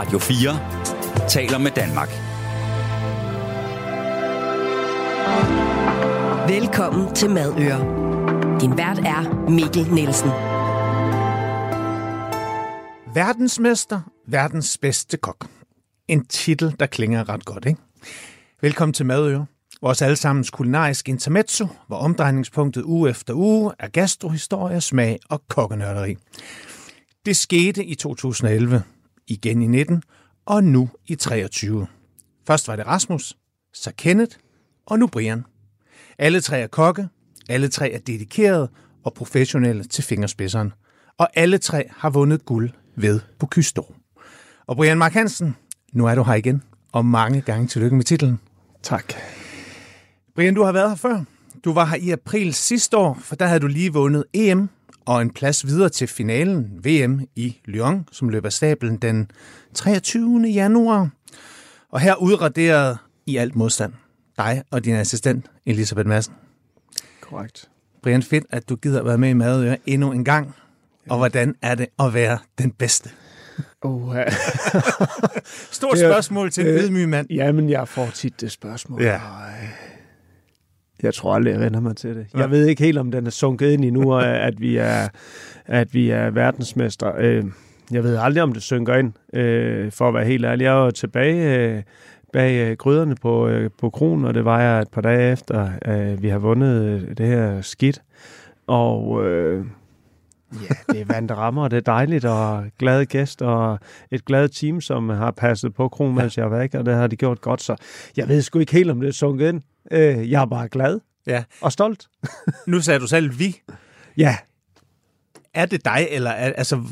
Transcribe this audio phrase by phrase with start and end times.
[0.00, 2.08] Radio 4 taler med Danmark.
[6.48, 7.80] Velkommen til Madøre.
[8.60, 10.30] Din vært er Mikkel Nielsen.
[13.14, 15.46] Verdensmester, verdens bedste kok.
[16.08, 17.80] En titel, der klinger ret godt, ikke?
[18.62, 19.46] Velkommen til Madøre.
[19.82, 26.16] Vores allesammens kulinarisk intermezzo, hvor omdrejningspunktet uge efter uge er gastrohistorie, smag og kokkenørderi.
[27.26, 28.82] Det skete i 2011,
[29.30, 30.02] igen i 19
[30.46, 31.86] og nu i 23.
[32.46, 33.36] Først var det Rasmus,
[33.72, 34.36] så Kenneth
[34.86, 35.44] og nu Brian.
[36.18, 37.08] Alle tre er kokke,
[37.48, 38.70] alle tre er dedikerede
[39.04, 40.72] og professionelle til fingerspidseren.
[41.18, 43.94] Og alle tre har vundet guld ved på Kysto.
[44.66, 45.56] Og Brian Mark Hansen,
[45.92, 46.62] nu er du her igen,
[46.92, 48.40] og mange gange tillykke med titlen.
[48.82, 49.12] Tak.
[50.34, 51.24] Brian, du har været her før.
[51.64, 54.68] Du var her i april sidste år, for der havde du lige vundet EM
[55.06, 59.30] og en plads videre til finalen VM i Lyon, som løber stablen den
[59.74, 60.42] 23.
[60.48, 61.10] januar.
[61.90, 63.92] Og her udraderede i alt modstand
[64.40, 66.34] dig og din assistent, Elisabeth Madsen.
[67.20, 67.68] Korrekt.
[68.02, 70.54] Brian, fedt, at du gider være med i Madøre endnu en gang.
[71.08, 73.10] Og hvordan er det at være den bedste?
[73.82, 74.16] Uh,
[75.70, 77.26] Stort spørgsmål til en øh, ydmyg mand.
[77.30, 79.02] Jamen, jeg får tit det spørgsmål.
[79.02, 79.14] Ja.
[79.14, 79.79] og, øh,
[81.02, 82.26] Jeg tror aldrig, jeg vender mig til det.
[82.36, 84.14] Jeg ved ikke helt, om den er sunket ind endnu,
[84.48, 85.08] at vi er,
[85.66, 87.12] at vi er verdensmester.
[87.18, 87.44] Øh,
[87.92, 90.64] Jeg ved aldrig, om det synker ind, øh, for at være helt ærlig.
[90.64, 91.82] Jeg var jo tilbage øh,
[92.32, 96.28] bag gryderne på, på kronen, og det var jeg et par dage efter, øh, vi
[96.28, 98.02] har vundet det her skidt.
[98.66, 99.64] Og øh,
[100.52, 103.78] ja, det er vand, der rammer, og det er dejligt, og glade gæster, og
[104.10, 107.06] et glad team, som har passet på kronen, mens jeg var væk, og det har
[107.06, 107.62] de gjort godt.
[107.62, 107.76] Så
[108.16, 109.60] jeg ved sgu ikke helt, om det er sunket ind.
[109.90, 111.42] Øh, jeg er bare glad Ja.
[111.60, 112.06] og stolt.
[112.66, 113.56] Nu sagde du selv vi.
[114.16, 114.36] Ja,
[115.54, 116.82] Er det dig, eller er, altså,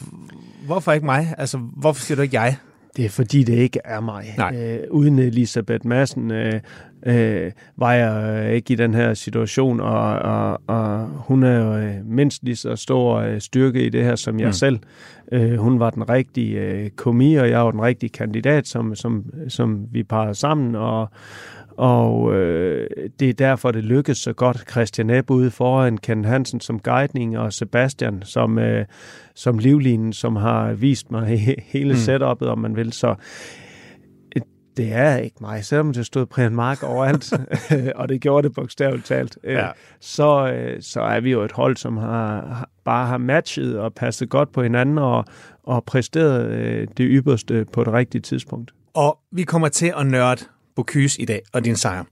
[0.67, 1.35] hvorfor ikke mig?
[1.39, 2.57] Altså, hvorfor siger du ikke jeg?
[2.97, 4.35] Det er fordi, det ikke er mig.
[4.37, 4.57] Nej.
[4.57, 6.61] Øh, uden Elisabeth Madsen øh,
[7.07, 11.77] øh, var jeg øh, ikke i den her situation, og, og, og hun er jo
[11.77, 14.53] øh, mindst lige så stor øh, styrke i det her som jeg Mm.
[14.53, 14.79] selv.
[15.33, 19.25] Øh, hun var den rigtige øh, komi, og jeg var den rigtige kandidat, som, som,
[19.49, 21.11] som vi parrede sammen, og,
[21.79, 22.87] og øh,
[23.21, 24.71] det er derfor, det lykkedes så godt.
[24.71, 28.85] Christian Ebbe ude foran, Ken Hansen som guidning, og Sebastian som, øh,
[29.35, 31.99] som livlinen, som har vist mig he- hele Mm.
[32.01, 32.93] setup'et, om man vil.
[32.93, 33.15] Så
[34.37, 34.43] øh,
[34.77, 37.33] det er ikke mig, selvom det stod Brian Mark overalt,
[38.01, 39.67] og det gjorde det bogstaveligt talt, øh, Ja.
[40.01, 44.29] så, øh, så er vi jo et hold, som har, bare har matchet og passet
[44.31, 45.25] godt på hinanden og,
[45.63, 48.71] og præsteret det ypperste på det rigtige tidspunkt.
[48.95, 50.41] Og vi kommer til at nørde
[50.79, 52.05] Bocuse i dag og din sejr.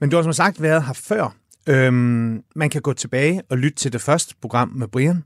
[0.00, 1.34] Men du har som sagt været her før.
[1.66, 5.24] Øhm, man kan gå tilbage og lytte til det første program med Brian.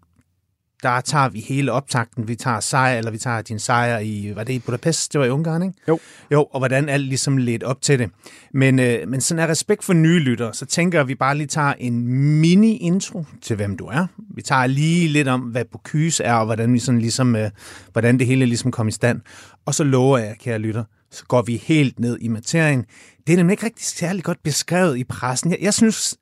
[0.83, 2.29] Der tager vi hele optakten.
[2.29, 5.13] Vi tager sejr, eller vi tager din sejr i, var det i Budapest?
[5.13, 5.75] Det var i Ungarn, ikke?
[5.89, 5.99] Jo.
[6.33, 8.11] Jo, og hvordan alt ligesom ledt op til det.
[8.55, 11.37] Men, øh, men sådan er respekt for nye lyttere, så tænker jeg, at vi bare
[11.37, 12.07] lige tager en
[12.41, 14.07] mini-intro til, hvem du er.
[14.35, 17.51] Vi tager lige lidt om, hvad Bocuse er, og hvordan, vi sådan ligesom, øh,
[17.93, 19.21] hvordan det hele ligesom kom i stand.
[19.67, 22.85] Og så lover jeg, kære lytter, så går vi helt ned i materien.
[23.27, 25.51] Det er nemlig ikke rigtig særlig godt beskrevet i pressen.
[25.51, 26.17] Jeg, jeg synes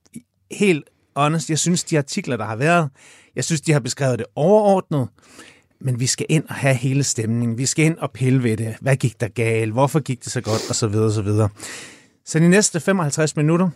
[0.50, 0.84] helt
[1.16, 2.91] honest, jeg synes de artikler, der har været,
[3.37, 5.09] jeg synes, de har beskrevet det overordnet,
[5.81, 7.59] men vi skal ind og have hele stemningen.
[7.59, 8.76] Vi skal ind og pille ved det.
[8.81, 9.72] Hvad gik der galt?
[9.72, 10.69] Hvorfor gik det så godt?
[10.69, 11.49] Og så videre, og så videre.
[12.25, 13.70] Så de næste 55 minutter,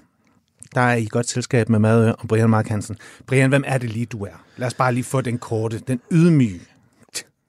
[0.75, 2.97] der er I godt selskab med Madø og Brian Mark Hansen.
[3.27, 4.45] Brian, hvem er det lige, du er?
[4.57, 6.61] Lad os bare lige få den korte, den ydmyge.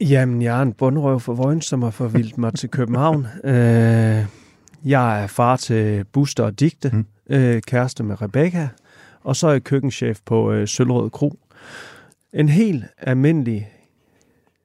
[0.09, 3.27] Jamen, jeg er en bundrøv for Vojn, som har forvildt mig til København.
[3.43, 4.25] Øh,
[4.85, 7.05] jeg er far til Buster og Digte, Mm.
[7.29, 8.69] øh, kæreste med Rebecca,
[9.23, 11.39] og så er jeg køkkenchef på øh, Sølvrød Kro.
[12.33, 13.69] En helt almindelig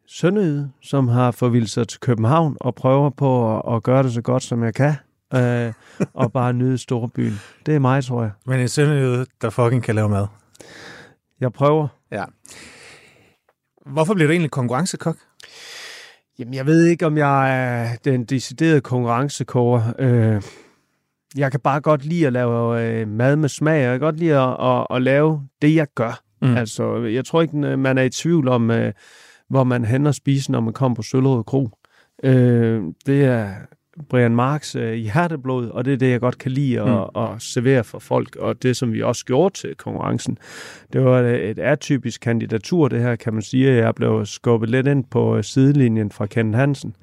[0.07, 4.23] sønderjyde, som har forvildt sig til København og prøver på at, at gøre det så
[4.23, 4.95] godt, som jeg kan.
[5.35, 5.73] Øh,
[6.15, 7.33] og bare nyde storbyen.
[7.67, 8.31] Det er mig, tror jeg.
[8.47, 10.27] Men en sønderjyde, der fucking kan lave mad.
[11.41, 11.89] Jeg prøver.
[12.13, 12.25] Ja.
[13.87, 15.17] Hvorfor bliver du egentlig konkurrencekok?
[16.39, 19.83] Jamen, jeg ved ikke, om jeg er den deciderede konkurrencekoger.
[19.99, 20.43] Øh,
[21.37, 24.19] jeg kan bare godt lide at lave øh, mad med smag, og jeg kan godt
[24.19, 26.21] lide at, at, at lave det, jeg gør.
[26.43, 26.49] Mm.
[26.49, 26.57] Mm.
[26.57, 28.93] Altså, jeg tror ikke, man er i tvivl om, øh,
[29.49, 31.71] hvor man hen og spise, når man kommer på Søllerød Kro.
[32.23, 33.55] Øh, det er
[34.09, 37.23] Brian Marks øh, hjerteblod, og det er det, jeg godt kan lide at, Mm.
[37.23, 40.39] at servere for folk, og det, som vi også gjorde til konkurrencen.
[40.93, 43.73] Det var et, atypisk kandidatur, det her, kan man sige.
[43.73, 46.97] Jeg blev skubbet lidt ind på øh, sidelinjen fra Ken Hansen,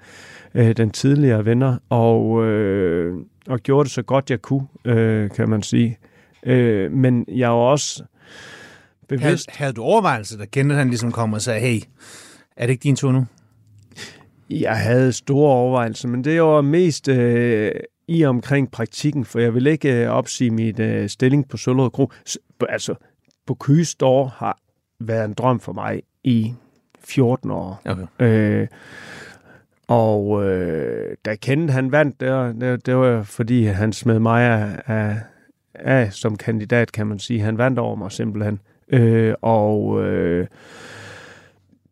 [0.55, 3.13] øh, den tidligere venner, og, øh,
[3.47, 5.97] og gjorde det så godt, jeg kunne, øh, kan man sige.
[6.45, 8.03] Øh, men jeg var også
[9.09, 9.51] Havde, bevidst.
[9.51, 11.79] havde du overvejelser, der kendte han ligesom kom og sagde, hey,
[12.57, 13.25] er det ikke din tur nu?
[14.49, 17.71] Jeg havde store overvejelser, men det var mest øh,
[18.07, 22.11] i omkring praktikken, for jeg vil ikke øh, opsige mit øh, stilling på Søllerød Kro.
[22.29, 22.37] S-
[22.69, 22.95] altså,
[23.45, 24.57] på Store har
[24.99, 26.53] været en drøm for mig i
[26.99, 27.81] 14 år.
[27.85, 28.05] Okay.
[28.19, 28.67] Øh,
[29.87, 34.43] og øh, da Kenneth han vandt, det var, det, det var fordi han smed mig
[34.43, 35.17] af, af,
[35.73, 37.41] af som kandidat, kan man sige.
[37.41, 38.59] Han vandt over mig simpelthen.
[38.89, 40.47] Øh, og øh,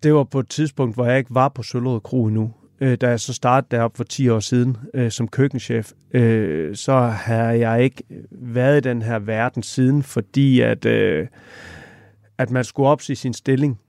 [0.03, 2.53] det var på et tidspunkt, hvor jeg ikke var på Søllerød Kro endnu.
[2.81, 6.99] Øh, da jeg så startede deroppe for 10 år siden øh, som køkkenchef, øh, så
[6.99, 11.27] har jeg ikke været i den her verden siden, fordi at, øh,
[12.37, 13.79] at man skulle opsige sin stilling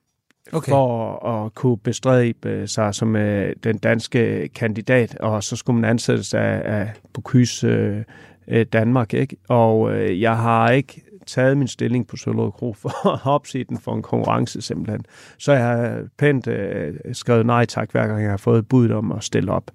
[0.52, 0.70] Okay.
[0.70, 6.34] for at kunne bestræbe sig som øh, den danske kandidat, og så skulle man ansættes
[6.34, 8.04] af, af Bocuse øh,
[8.48, 9.14] øh, Danmark.
[9.14, 9.36] Ikke?
[9.48, 13.78] Og øh, jeg har ikke taget min stilling på Søllerød Kro for at opsige den
[13.78, 15.04] for en konkurrence simpelthen.
[15.38, 19.12] Så jeg har pænt øh, skrevet nej tak, hver gang jeg har fået bud om
[19.12, 19.70] at stille op.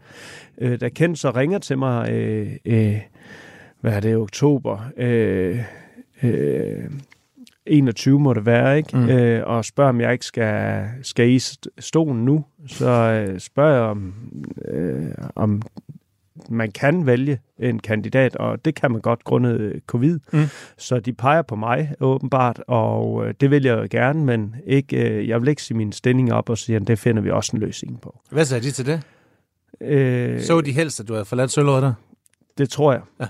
[0.58, 2.98] Øh, da Kent så ringer til mig, øh, øh,
[3.82, 5.64] hvad er det, oktober, øh,
[6.24, 6.90] øh,
[7.66, 8.98] 21 må det være, ikke?
[8.98, 9.10] Mm.
[9.10, 12.46] Øh, og spørger, om jeg ikke skal, skal i st- stolen nu.
[12.68, 14.14] Så øh, spørger jeg, om,
[14.68, 15.62] øh, om
[16.50, 20.20] man kan vælge en kandidat, og det kan man godt grundet øh, covid.
[20.34, 20.44] Mm.
[20.78, 25.10] Så de peger på mig åbenbart, og øh, det vil jeg jo gerne, men ikke,
[25.10, 27.52] øh, jeg vil ikke sige min stilling op og sige, at det finder vi også
[27.56, 28.20] en løsning på.
[28.32, 29.02] Hvad sagde de til det?
[29.82, 31.52] Øh, Så de helst, at du havde forladt
[31.82, 31.94] der?
[32.58, 33.02] det tror jeg.
[33.22, 33.26] Ja.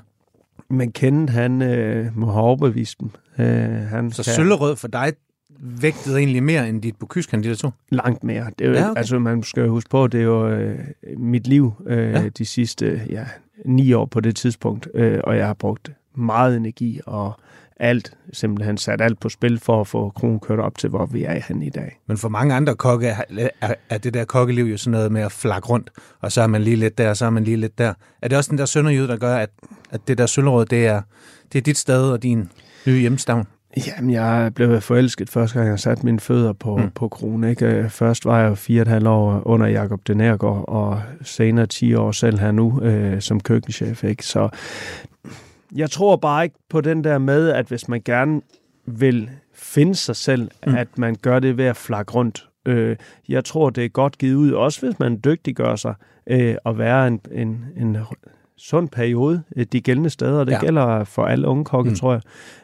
[0.70, 3.10] Men Kenneth, han øh, må have overbevist dem.
[3.40, 5.14] Øh, han Så kan- Søllerød for dig
[5.62, 7.74] vægtede egentlig mere end dit Bocuse-kandidatur?
[7.90, 8.46] langt mere.
[8.60, 8.98] Det er jo, Ja, okay.
[9.00, 10.80] Altså, man skal jo huske på, det er jo øh,
[11.18, 12.30] mit liv øh, Ja.
[12.30, 13.26] de sidste ja,
[13.66, 17.34] ni år på det tidspunkt, øh, og jeg har brugt meget energi og
[17.82, 21.24] alt, simpelthen sat alt på spil for at få kronen kørt op til, hvor vi
[21.24, 22.00] er hen i dag.
[22.08, 23.50] Men for mange andre kokke er,
[23.90, 25.90] er, det der kokkeliv jo sådan noget med at flakke rundt,
[26.22, 27.94] og så er man lige lidt der, og så er man lige lidt der.
[28.22, 29.50] Er det også den der sønderjyd, der gør, at,
[29.92, 31.02] at det der Søllerød, det er,
[31.54, 32.50] det er dit sted og din
[32.88, 33.48] nye hjemstavn?
[33.88, 36.92] Jamen, jeg blev forelsket første gang, jeg satte mine fødder på, Mm.
[36.96, 37.50] på kronen.
[37.50, 37.66] Ikke?
[37.66, 41.94] Øh, Først var jeg fire og et halvt år under Jakob Denergaard, og senere 10
[41.96, 44.04] år selv her nu øh, som køkkenchef.
[44.04, 44.26] Ikke?
[44.26, 44.50] Så
[45.76, 48.42] jeg tror bare ikke på den der med, at hvis man gerne
[48.86, 50.76] vil finde sig selv, mm.
[50.76, 52.46] at man gør det ved at flakke rundt.
[52.66, 52.96] Øh,
[53.30, 55.94] jeg tror, det er godt givet ud, også hvis man dygtiggør sig,
[56.28, 57.98] øh, at være en, en, en
[58.60, 60.44] sund periode øh, de gældende steder.
[60.44, 60.60] Det Ja.
[60.60, 61.96] gælder for alle unge kokke, Mm.
[61.96, 62.22] tror jeg,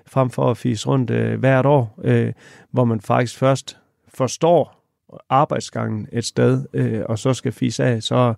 [0.07, 2.33] frem for at fise rundt øh, hvert år, øh,
[2.71, 3.77] hvor man faktisk først
[4.13, 4.81] forstår
[5.29, 8.33] arbejdsgangen et sted, øh, og så skal fise af, så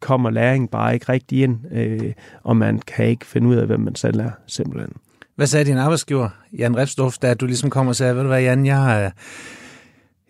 [0.00, 2.12] kommer læring bare ikke rigtig ind, øh,
[2.42, 4.92] og man kan ikke finde ud af, hvem man selv er, simpelthen.
[5.36, 6.28] Hvad sagde din arbejdsgiver,
[6.58, 9.10] Jan Repsdorf, da du ligesom kom og sagde, ved du hvad, Jan, jeg, øh,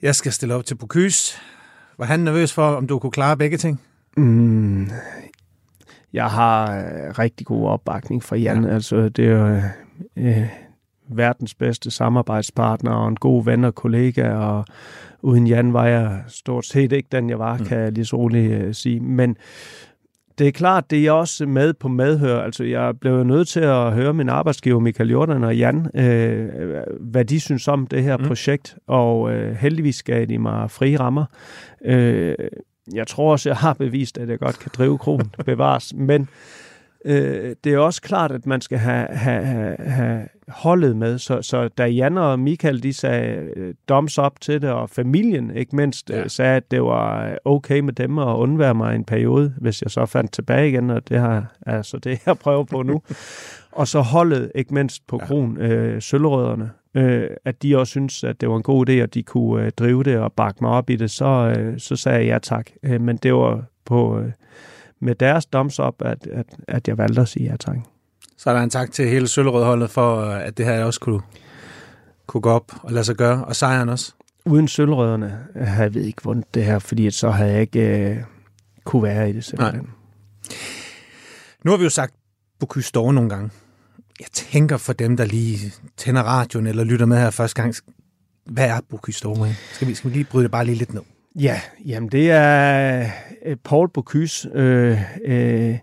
[0.02, 1.38] jeg skal stille op til Bocuse.
[1.98, 3.80] Var han nervøs for, om du kunne klare begge ting?
[4.16, 4.90] Mm,
[6.14, 8.64] jeg har øh, rigtig god opbakning fra Jan.
[8.64, 8.70] Ja.
[8.74, 9.60] Altså, det er jo
[10.16, 10.46] øh,
[11.08, 14.64] verdens bedste samarbejdspartner og en god ven og kollega, og
[15.22, 17.64] uden Jan var jeg stort set ikke den, jeg var, Mm.
[17.64, 19.00] kan jeg lige så roligt øh, sige.
[19.00, 19.36] Men
[20.38, 22.40] det er klart, det er også med på medhør.
[22.40, 26.48] Altså, jeg blev nødt til at høre min arbejdsgiver, Michael Jordan og Jan, øh,
[27.00, 28.24] hvad de synes om det her mm.
[28.24, 31.24] projekt, og øh, heldigvis gav de mig frie rammer.
[31.84, 32.34] Øh,
[32.92, 36.28] jeg tror også, jeg har bevist, at jeg godt kan drive kronen bevares, men
[37.04, 41.18] øh, det er også klart, at man skal have, have, have, holdet med.
[41.18, 45.50] Så, så da Jan og Michael de sagde øh, thumbs up til det, og familien
[45.56, 46.18] ikke mindst Ja.
[46.18, 46.28] ja.
[46.28, 49.90] sagde, at det var øh, okay med dem at undvære mig en periode, hvis jeg
[49.90, 53.02] så fandt tilbage igen, og det har altså det jeg prøver på nu.
[53.72, 55.26] og så holdet ikke mindst på Ja.
[55.26, 59.14] kron, øh, sølvrødderne, øh, at de også synes, at det var en god idé, at
[59.14, 62.18] de kunne øh, drive det og bakke mig op i det, så, øh, så sagde
[62.18, 62.70] jeg ja tak.
[62.82, 64.32] Øh, men det var på øh,
[65.00, 67.76] med deres thumbs up, at, at, at jeg valgte at sige ja tak.
[68.38, 71.20] Så er der en tak til hele Søllerød-holdet for, øh, at det her også kunne,
[72.26, 74.12] kunne gå op og lade sig gøre, og sejren også.
[74.46, 78.16] Uden sølvrødderne havde jeg ved ikke vundet det her, fordi så havde jeg ikke øh,
[78.84, 79.90] kunne være i det simpelthen.
[81.64, 82.14] Nu har vi jo sagt
[82.60, 83.50] Bocuse d'Or nogle gange.
[84.20, 87.74] Jeg tænker for dem, der lige tænder radioen eller lytter med her første gang,
[88.46, 89.46] hvad er Bocuse d'Or?
[89.72, 91.02] Skal vi, skal vi lige bryde det bare lige lidt ned?
[91.40, 93.06] Ja, jamen det er
[93.46, 95.78] øh, Paul Bocuse, øh, øh,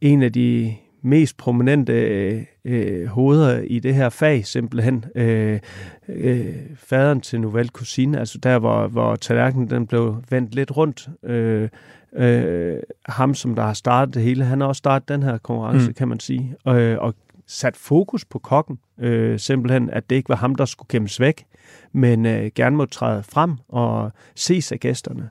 [0.00, 5.04] en af de mest prominente øh, øh, hoveder i det her fag, simpelthen.
[5.14, 5.60] Øh,
[6.08, 11.08] øh, faderen til Nouvelle Cuisine, altså der, hvor, hvor tallerkenen den blev vendt lidt rundt.
[11.24, 11.68] Øh,
[12.16, 12.76] øh,
[13.08, 15.94] ham, som der har startet det hele, han har også startet den her konkurrence, Mm.
[15.94, 16.54] kan man sige.
[16.64, 17.14] Og, og
[17.48, 18.78] sat fokus på kokken.
[19.00, 21.44] Øh, simpelthen, at det ikke var ham, der skulle gemmes væk,
[21.92, 25.30] men øh, gerne må træde frem og ses af gæsterne.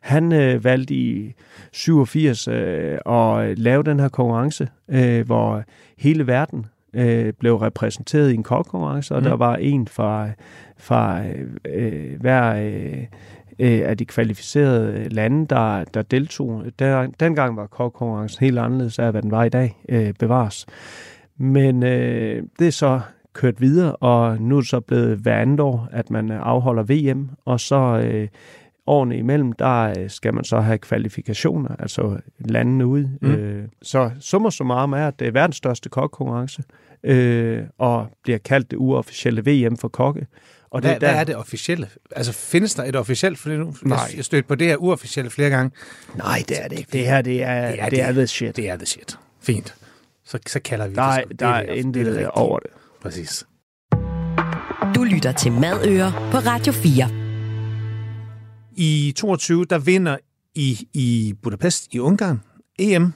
[0.00, 1.34] Han øh, valgte i
[1.72, 5.64] 87 øh, at lave den her konkurrence, øh, hvor
[5.98, 9.28] hele verden øh, blev repræsenteret i en kokkonkurrence, og mm.
[9.28, 10.28] der var en fra,
[10.76, 11.22] fra
[11.66, 13.04] øh, hver øh,
[13.58, 16.64] øh, af de kvalificerede lande, der, der deltog.
[16.78, 20.66] Der, dengang var kokkonkurrencen helt anderledes af, hvad den var i dag, øh, bevares.
[21.38, 23.00] Men øh, det er så
[23.32, 27.30] kørt videre, og nu er det så blevet hver andet år, at man afholder VM,
[27.44, 28.28] og så øh,
[28.86, 33.10] årene imellem, der øh, skal man så have kvalifikationer, altså landene ude.
[33.22, 33.30] Mm.
[33.30, 36.62] Øh, så summer summarum er, at det er verdens største kokkonkurrence,
[37.02, 40.26] øh, og bliver kaldt det uofficielle VM for kokke.
[40.70, 41.08] Og hvad, det, der...
[41.10, 41.88] hvad er det officielle?
[42.16, 43.38] Altså, findes der et officielt?
[43.38, 43.98] For nu, Nej.
[44.16, 45.70] Jeg stødt på det her uofficielle flere gange.
[46.16, 46.90] Nej, det er det ikke.
[46.92, 48.56] Det her, det er, det er, det er the shit.
[48.56, 49.18] Det er the shit.
[49.42, 49.74] Fint.
[50.28, 51.40] Så, så kalder vi der, det.
[51.40, 52.70] Der er intet over det.
[53.00, 53.46] Præcis.
[54.94, 57.08] Du lytter til Madøer på Radio 4.
[58.76, 60.16] I 22, der vinder
[60.54, 62.40] I i Budapest i Ungarn
[62.78, 63.12] EM,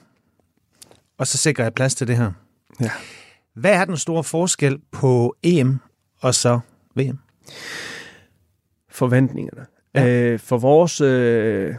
[1.17, 2.31] og så sikrer jeg plads til det her.
[2.81, 2.91] Ja.
[3.55, 5.79] Hvad er den store forskel på EM
[6.21, 6.59] og så
[6.95, 7.19] VM?
[8.89, 9.65] Forventningerne.
[9.95, 10.07] Ja.
[10.07, 11.01] Øh, for vores...
[11.01, 11.75] Øh,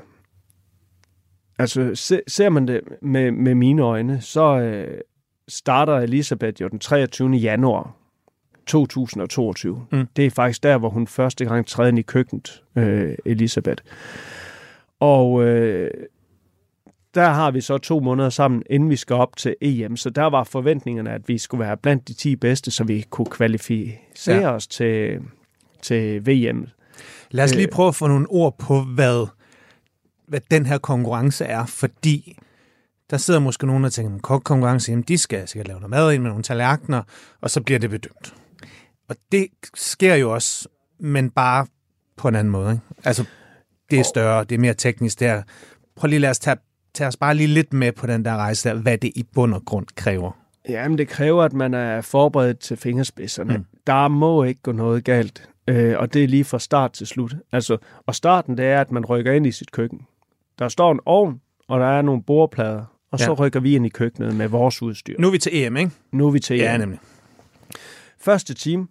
[1.59, 5.01] altså, se, ser man det med, med mine øjne, så øh,
[5.49, 7.31] starter Elisabeth jo den 23.
[7.31, 7.97] januar
[8.67, 9.87] 2022.
[9.93, 10.07] Mm.
[10.17, 13.83] Det er faktisk der, hvor hun første gang træder ind i køkkenet, øh, Elisabeth.
[15.01, 15.91] Og øh,
[17.15, 19.97] der har vi så to måneder sammen, inden vi skal op til EM.
[19.97, 23.27] Så der var forventningerne, at vi skulle være blandt de 10 bedste, så vi kunne
[23.27, 24.51] kvalificere ja.
[24.51, 25.21] os til,
[25.83, 26.67] til VM.
[27.31, 27.73] Lad os lige øh.
[27.73, 29.27] prøve at få nogle ord på, hvad,
[30.27, 32.39] hvad den her konkurrence er, fordi
[33.11, 36.23] der sidder måske nogen, der tænker, konkurrence, jamen de skal sikkert lave noget mad ind
[36.23, 37.03] med nogle tallerkener,
[37.41, 38.35] og så bliver det bedømt.
[39.09, 40.69] Og det sker jo også,
[40.99, 41.67] men bare
[42.17, 42.73] på en anden måde.
[42.73, 42.85] Ikke?
[43.05, 43.25] Altså,
[43.91, 45.43] det er større, det er mere teknisk der.
[45.97, 46.57] Prøv lige lad os tage,
[46.95, 49.55] tage os bare lige lidt med på den der rejse der, hvad det i bund
[49.55, 50.33] og grund kræver.
[50.69, 53.57] Jamen, det kræver, at man er forberedt til fingerspidserne.
[53.57, 53.65] Mm.
[53.87, 57.37] Der må ikke gå noget galt, øh, og det er lige fra start til slut.
[57.53, 60.01] Altså, og starten, det er, at man rykker ind i sit køkken.
[60.59, 62.85] Der står en ovn, og der er nogle bordplader,
[63.15, 63.25] og ja.
[63.25, 65.15] så rykker vi ind i køkkenet med vores udstyr.
[65.19, 65.91] Nu er vi til EM, ikke?
[66.13, 66.63] Nu er vi til EM.
[66.63, 66.99] Ja, nemlig.
[68.21, 68.87] Første time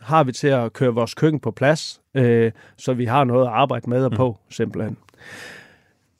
[0.00, 3.52] har vi til at køre vores køkken på plads, øh, så vi har noget at
[3.52, 4.52] arbejde med og på, mm.
[4.52, 4.96] simpelthen.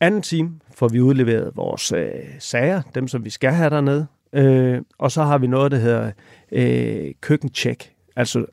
[0.01, 4.83] Anden time får vi udleveret vores øh, sager, dem som vi skal have dernede, øh,
[4.99, 6.11] og så har vi noget, der hedder
[6.53, 7.93] øh, køkkencheck.
[8.17, 8.45] Altså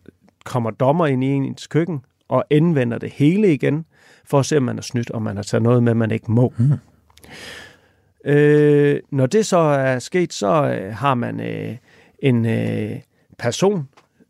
[0.43, 3.85] kommer dommer ind i ens køkken og indvender det hele igen,
[4.25, 6.31] for at se, om man er snydt, og man har taget noget med, man ikke
[6.31, 6.53] må.
[6.57, 6.71] Mm.
[8.25, 11.77] Øh, når det så er sket, så øh, har man øh,
[12.19, 12.99] en øh,
[13.37, 13.89] person,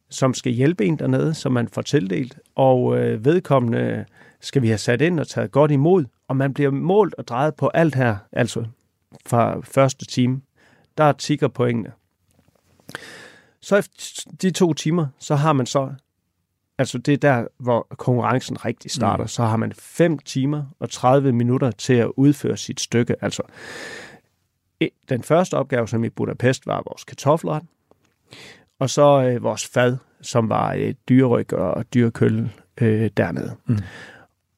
[0.09, 4.05] som skal hjælpe en dernede, som man får tildelt, og øh, vedkommende
[4.41, 7.55] skal vi have sat ind og taget godt imod, og man bliver målt og drejet
[7.55, 8.65] på alt her, altså
[9.25, 10.41] fra første time.
[10.97, 11.91] Der tigger pointene.
[13.61, 15.93] Så efter de to timer, så har man så,
[16.77, 19.27] altså det er der, hvor konkurrencen rigtig starter, mm.
[19.27, 23.15] så har man 5 timer og 30 minutter til at udføre sit stykke.
[23.21, 23.43] Altså,
[25.09, 27.63] den første opgave, som i Budapest, var vores kartoffelret
[28.79, 32.51] og så øh, vores fad, som var øh, dyreryg og dyrekølle
[32.81, 33.55] øh, dernede.
[33.65, 33.77] Mm.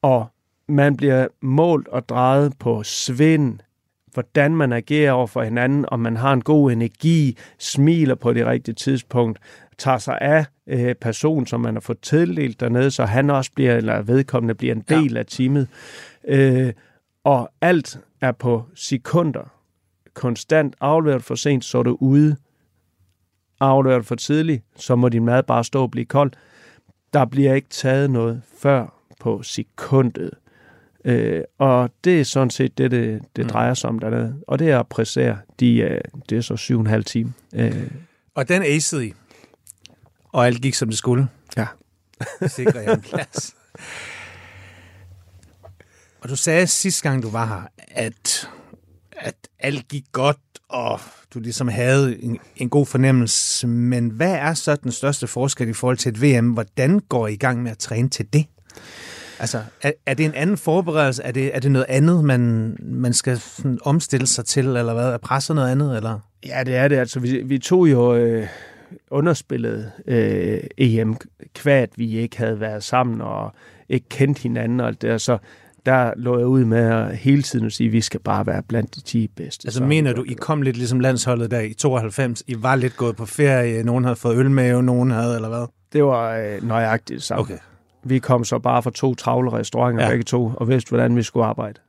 [0.02, 0.28] Og
[0.68, 3.60] man bliver målt og drejet på svind,
[4.14, 8.46] hvordan man agerer over for hinanden, om man har en god energi, smiler på det
[8.46, 9.40] rigtige tidspunkt,
[9.78, 13.76] tager sig af øh, personen, som man har fået tildelt dernede, så han også bliver,
[13.76, 15.20] eller vedkommende bliver en del ja.
[15.20, 15.68] af teamet.
[16.28, 16.74] Øh,
[17.24, 19.54] og alt er på sekunder.
[20.14, 22.36] Konstant afleveret for sent, så er du ude
[23.60, 26.32] afleverer for tidligt, så må din mad bare stå og blive kold.
[27.14, 30.32] Der bliver ikke taget noget før på sekundet.
[31.06, 33.50] Øh, og det er sådan set det, det, det mm.
[33.50, 34.36] drejer sig om dernede.
[34.48, 35.38] Og det er at præsere.
[35.60, 37.34] De, øh, det er så syv og en halv time.
[37.56, 37.92] Øh.
[38.36, 39.14] Og den acede I.
[40.38, 41.28] Og alt gik, som det skulle.
[41.58, 41.66] Ja.
[42.48, 43.56] Sikrer jeg en plads.
[46.22, 48.50] Og du sagde sidste gang, du var her, at,
[49.12, 50.38] at alt gik godt,
[50.70, 51.00] og
[51.34, 53.68] du ligesom havde en, en god fornemmelse.
[53.68, 56.52] Men hvad er så den største forskel i forhold til et VM?
[56.52, 58.46] Hvordan går I i gang med at træne til det?
[59.40, 61.24] Altså, er, er det en anden forberedelse?
[61.24, 65.06] Er det, er det noget andet, man, man skal sådan omstille sig til, eller hvad?
[65.06, 66.20] Er presset noget andet, eller?
[66.46, 66.96] Ja, det er det.
[66.96, 68.48] Altså, vi, vi tog jo øh,
[69.12, 71.16] underspillet øh, EM,
[71.56, 73.54] kvad vi ikke havde været sammen og
[73.90, 75.22] ikke kendt hinanden og alt det.
[75.22, 75.38] Så
[75.86, 78.64] der lå jeg ud med at hele tiden at sige, at vi skal bare være
[78.64, 79.68] blandt de 10 bedste.
[79.68, 82.44] Altså Så mener du, I kom lidt ligesom landsholdet der i 92?
[82.48, 85.68] I var lidt gået på ferie, nogen havde fået ølmave, nogen havde, eller hvad?
[85.94, 87.42] Det var øh, nøjagtigt det samme.
[87.42, 87.58] Okay.
[88.04, 90.10] Vi kom så bare fra to travle restauranter, ja.
[90.10, 91.80] begge to, og vidste, hvordan vi skulle arbejde.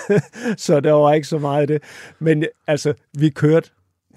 [0.66, 1.82] så der var ikke så meget af det.
[2.18, 3.70] Men altså, vi kørte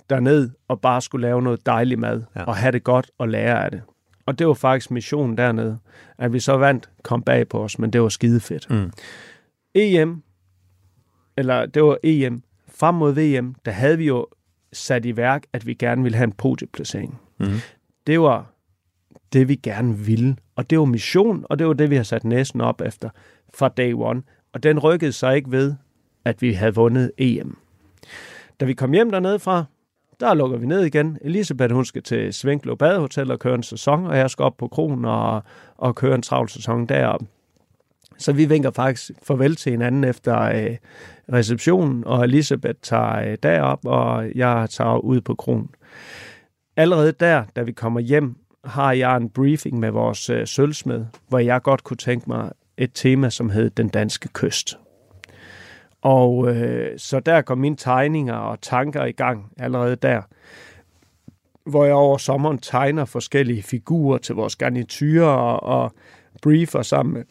[0.10, 2.44] derned og bare skulle lave noget dejlig mad, Ja.
[2.44, 3.82] og have det godt og lære af det.
[4.26, 5.78] Og det var faktisk missionen dernede.
[6.18, 8.70] At vi så vandt, kom bag på os, men det var skide fedt.
[8.70, 8.92] Mm.
[9.76, 10.24] EM,
[11.38, 14.28] eller det var EM, frem mod VM, der havde vi jo
[14.74, 17.20] sat i værk, at vi gerne ville have en podieplacering.
[17.40, 17.46] Mm.
[18.08, 18.52] Det var
[19.34, 20.36] det, vi gerne ville.
[20.56, 23.10] Og det var mission, og det var det, vi har sat næsten op efter
[23.54, 24.24] fra day one.
[24.54, 25.74] Og den rykkede sig ikke ved,
[26.26, 27.58] at vi havde vundet EM.
[28.60, 29.66] Da vi kom hjem dernede fra,
[30.20, 31.18] der lukker vi ned igen.
[31.22, 34.68] Elisabeth, hun skal til Svinklo Badehotel og køre en sæson, og jeg skal op på
[34.68, 35.44] kronen og,
[35.78, 37.26] og køre en travl sæson deroppe.
[38.18, 40.78] Så vi vinker faktisk farvel til hinanden efter øh,
[41.34, 45.70] receptionen, og Elisabeth tager øh, derop, og jeg tager ud på kronen.
[46.78, 51.40] Allerede der, da vi kommer hjem, har jeg en briefing med vores øh, sølvsmed, hvor
[51.40, 54.78] jeg godt kunne tænke mig et tema, som hed Den Danske Kyst.
[56.06, 60.22] Og øh, så der kom mine tegninger og tanker i gang allerede der,
[61.66, 65.92] hvor jeg over sommeren tegner forskellige figurer til vores garniturer og, og
[66.42, 67.24] briefer sammen med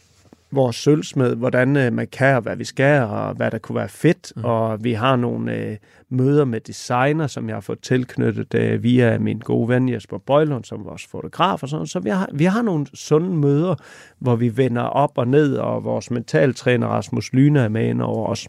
[0.50, 3.88] vores sølvsmed, hvordan øh, man kan og hvad vi skal, og hvad der kunne være
[3.88, 4.32] fedt.
[4.36, 4.44] Mm.
[4.44, 5.76] Og vi har nogle øh,
[6.08, 10.64] møder med designer, som jeg har fået tilknyttet øh, via min gode ven Jesper Bøjlund,
[10.64, 11.86] som er vores fotograf og sådan.
[11.86, 13.74] Så vi har, vi har nogle sunde møder,
[14.18, 18.28] hvor vi vender op og ned, og vores mentaltræner Rasmus Lyne er med ind over
[18.28, 18.48] os.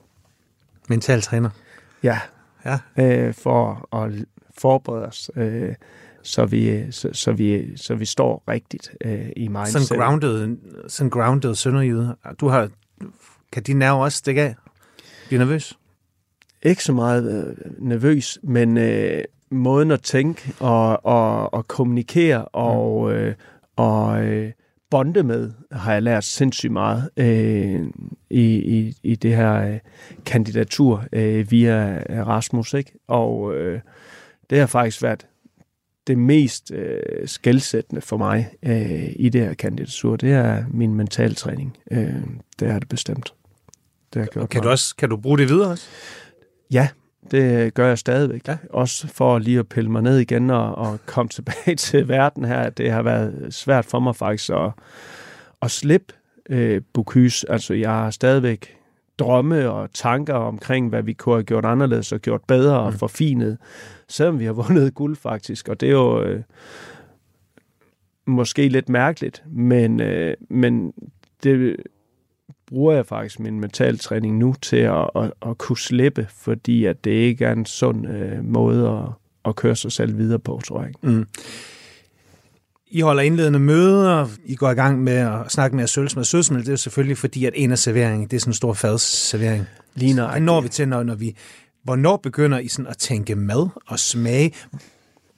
[0.89, 1.49] Mental træner.
[2.03, 2.19] Ja,
[2.65, 2.79] Ja.
[2.99, 4.11] øh, for at
[4.57, 5.75] forberede os, øh,
[6.23, 9.81] så, vi, så, så, vi, så vi står rigtigt øh, i mindset.
[9.81, 12.15] Sådan grounded, sådan grounded sønderjyde.
[12.39, 12.69] Du har,
[13.51, 14.55] kan de nerver også stikke af?
[15.27, 15.77] Bliver nervøs?
[16.63, 23.13] ikke så meget øh, nervøs, men øh, måden at tænke og, og, og kommunikere og,
[23.13, 23.35] øh,
[23.75, 24.51] og øh,
[24.89, 27.81] bonde med, har jeg lært sindssygt meget øh,
[28.29, 29.79] i, i, i det her øh,
[30.25, 32.73] kandidatur øh, via Rasmus.
[32.73, 32.91] Ikke?
[33.07, 33.81] Og øh,
[34.49, 35.27] det har faktisk været
[36.07, 40.15] det mest øh, skældsættende for mig øh, i det her kandidatur.
[40.15, 41.77] Det er min mentaltræning.
[41.91, 42.13] Øh,
[42.59, 43.33] det er det bestemt.
[44.13, 45.87] Det har gjort Kan du, også, kan du bruge det videre også?
[46.71, 46.87] Ja,
[47.31, 48.47] det gør jeg stadigvæk.
[48.47, 48.57] Ja.
[48.69, 52.69] Også for lige at pille mig ned igen og, og komme tilbage til verden her.
[52.69, 54.71] Det har været svært for mig faktisk at,
[55.61, 56.13] at slippe
[56.49, 57.51] øh, Bocuse.
[57.51, 58.77] Altså, jeg har stadigvæk
[59.19, 62.97] drømme og tanker omkring, hvad vi kunne have gjort anderledes og gjort bedre og Mm.
[62.97, 63.57] forfinet,
[64.09, 65.67] selvom vi har vundet guld faktisk.
[65.69, 66.41] Og det er jo øh,
[68.27, 70.93] måske lidt mærkeligt, men, øh, men
[71.43, 71.75] det
[72.67, 77.11] bruger jeg faktisk min mentaltræning nu til at, at, at kunne slippe, fordi at det
[77.11, 79.09] ikke er en sund øh, måde at,
[79.49, 80.91] at køre sig selv videre på, tror jeg.
[81.01, 81.27] Mm.
[82.87, 86.23] I holder indledende møder, I går i gang med at snakke med jer sølvsmed.
[86.23, 88.73] Sølvsmed, det er jo selvfølgelig fordi, at en af serveringen, det er sådan en stor
[88.73, 89.65] fadsservering.
[89.95, 91.35] Lige Det når vi til, når, når vi...
[91.83, 94.51] Hvornår begynder I sådan at tænke mad og smage?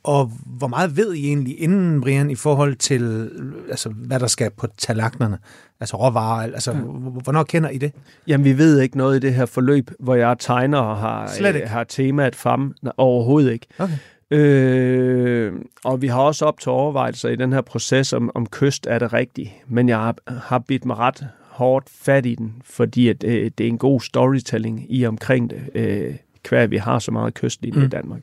[0.07, 3.29] Og hvor meget ved I egentlig inden, Brian, i forhold til,
[3.69, 5.37] altså, hvad der skal på tallerkenerne?
[5.79, 6.77] Altså råvarer, altså, Ja.
[6.77, 7.91] h- hvornår kender I det?
[8.27, 11.55] Jamen, vi ved ikke noget i det her forløb, hvor jeg tegner og har, Slet
[11.55, 11.61] ikke?
[11.65, 12.73] øh, har temaet frem.
[12.81, 13.65] Nej, Overhovedet ikke.
[13.79, 13.93] Okay.
[14.31, 18.87] Øh, og vi har også op til overvejelser i den her proces, om, om kyst
[18.89, 19.49] er det rigtigt.
[19.67, 23.63] Men jeg har, har bidt mig ret hårdt fat i den, fordi at, øh, det
[23.63, 26.15] er en god storytelling i omkring det, øh,
[26.49, 27.79] hver vi har så meget kystlinje mm.
[27.79, 27.85] Mm.
[27.85, 28.21] i Danmark.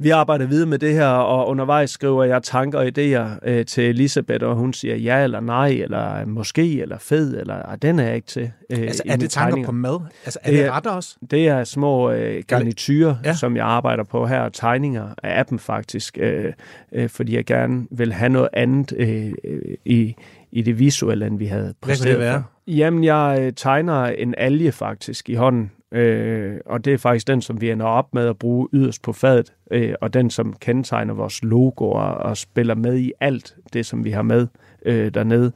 [0.00, 3.84] Vi arbejder videre med det her, og undervejs skriver jeg tanker og idéer øh, til
[3.84, 8.04] Elisabeth, og hun siger ja eller nej, eller måske, eller fed, eller "Ah, den er
[8.04, 8.50] jeg ikke til.
[8.72, 10.00] Øh, Altså, er det tanker tegninger." på mad?
[10.24, 11.16] Altså, er Det det, er- retter også?
[11.30, 13.34] Det er små øh, garnityrer, Ja.
[13.34, 16.52] som jeg arbejder på her, og tegninger af dem faktisk, øh,
[16.92, 20.14] øh, fordi jeg gerne vil have noget andet øh, øh, i,
[20.52, 22.14] i det visuelle, end vi havde Hvad præsteret.
[22.16, 22.42] kunne det være?
[22.66, 27.42] Jamen, jeg øh, tegner en alge faktisk i hånden, øh, og det er faktisk den,
[27.42, 31.14] som vi ender op med at bruge yderst på fadet, øh, og den, som kendetegner
[31.14, 34.46] vores logo og og spiller med i alt det, som vi har med
[34.86, 35.52] øh, dernede.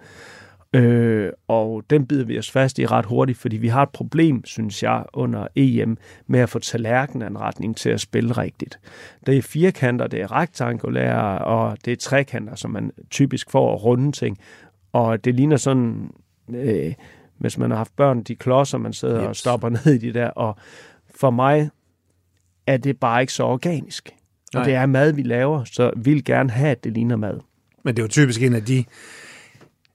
[0.74, 4.44] Øh, og den bider vi os fast i ret hurtigt, fordi vi har et problem,
[4.44, 8.78] synes jeg, under EM med at få tallerkenanretningen til at spille rigtigt.
[9.26, 13.84] Det er firkanter, det er rektangulære, og det er trekanter, som man typisk får at
[13.84, 14.38] runde ting.
[14.92, 16.10] Og det ligner sådan,
[16.54, 16.92] øh,
[17.42, 19.22] hvis man har haft børn, de klodser, man sidder yes.
[19.22, 19.38] og Jeps.
[19.38, 20.28] stopper ned i de der.
[20.28, 20.56] Og
[21.14, 21.70] for mig
[22.66, 24.10] er det bare ikke så organisk.
[24.54, 24.64] Og Nej.
[24.64, 27.40] det er mad, vi laver, så vi vil gerne have, at det ligner mad.
[27.84, 28.84] Men det er jo typisk en af de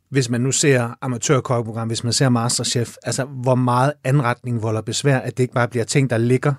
[0.09, 5.17] hvis man nu ser amatørkokkeprogram, hvis man ser Masterchef, altså hvor meget anretning volder besvær,
[5.17, 6.53] at det ikke bare bliver ting, der ligger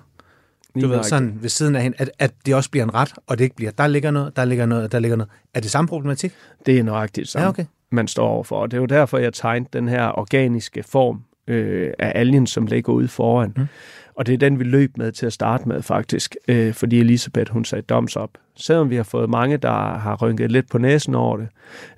[0.81, 3.37] du ved, sådan ved siden af hende, at, at det også bliver en ret, og
[3.37, 5.29] det ikke bliver, der ligger noget, der ligger noget, der ligger noget.
[5.53, 6.33] Er det samme problematik?
[6.65, 7.65] Det er nøjagtigt samme, Ja, okay.
[7.91, 8.61] man står overfor.
[8.61, 12.65] Og det er jo derfor, jeg tegnede den her organiske form øh, af algen, som
[12.65, 13.53] ligger ude foran.
[13.57, 13.67] Mm.
[14.15, 16.35] Og det er den, vi løb med til at starte med, faktisk.
[16.47, 18.29] Øh, fordi Elisabeth, hun sagde doms op.
[18.55, 21.47] Selvom vi har fået mange, der har rynket lidt på næsen over det,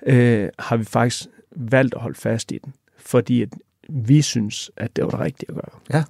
[0.06, 1.24] øh, har vi faktisk
[1.56, 2.72] valgt at holde fast i den.
[2.98, 3.48] Fordi at
[3.88, 5.70] vi synes, at det var det rigtige at gøre.
[5.92, 6.04] Ja.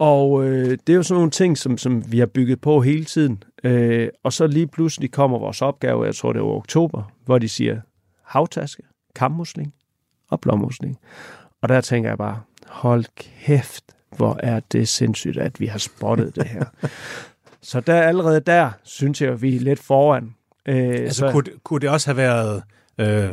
[0.00, 3.04] Og øh, det er jo sådan nogle ting, som, som vi har bygget på hele
[3.04, 3.42] tiden.
[3.64, 7.48] Øh, og så lige pludselig kommer vores opgave, jeg tror det var oktober, hvor de
[7.48, 7.80] siger
[8.24, 8.82] havtaske,
[9.14, 9.74] kammusling
[10.30, 10.98] og blommusling.
[11.62, 13.84] Og der tænker jeg bare, hold kæft,
[14.16, 16.64] hvor er det sindssygt, at vi har spottet det her.
[17.62, 20.34] så der allerede der, synes jeg, at vi er lidt foran.
[20.66, 21.30] Øh, Altså, så...
[21.32, 22.62] kunne, det- kunne det også have været
[22.98, 23.30] øh,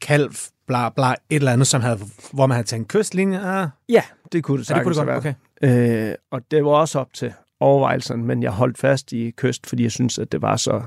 [0.00, 0.34] kalv,
[0.66, 1.98] bla, bla, et eller andet, som havde,
[2.32, 3.40] hvor man havde tænkt kystlinje?
[3.40, 4.02] Ah, Ja,
[4.32, 5.36] det kunne det ja, det kunne sagtens det godt.
[5.62, 6.08] Okay.
[6.10, 9.82] Øh, og det var også op til overvejelserne, men jeg holdt fast i kyst, fordi
[9.82, 10.82] jeg synes, at det var så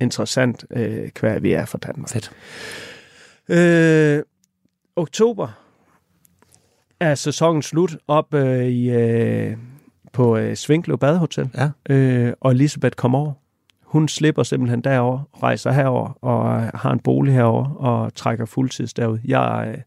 [0.00, 2.08] interessant, øh, hvad vi er for Danmark.
[2.10, 2.30] Fedt.
[3.48, 4.22] Øh,
[4.96, 5.48] oktober
[7.00, 9.56] er sæsonen slut op øh, i, øh,
[10.12, 11.70] på øh, Svinklev Badehotel, Ja.
[11.94, 13.32] øh, og Elisabeth kommer over.
[13.92, 18.94] Hun slipper simpelthen derover, rejser herover og øh, har en bolig herover og trækker fuldtids
[18.94, 19.18] derud.
[19.24, 19.78] Jeg øh,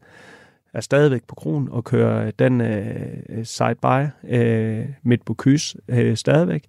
[0.74, 6.66] er stadigvæk på kronen og kører den øh, side-by øh, midt på kys øh, stadigvæk.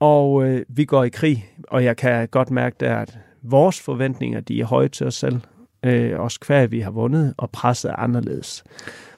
[0.00, 4.40] Og øh, vi går i krig, og jeg kan godt mærke, der, at vores forventninger
[4.40, 5.40] de er høje til os selv.
[5.82, 8.64] Øh, også hver vi har vundet, og presset er anderledes.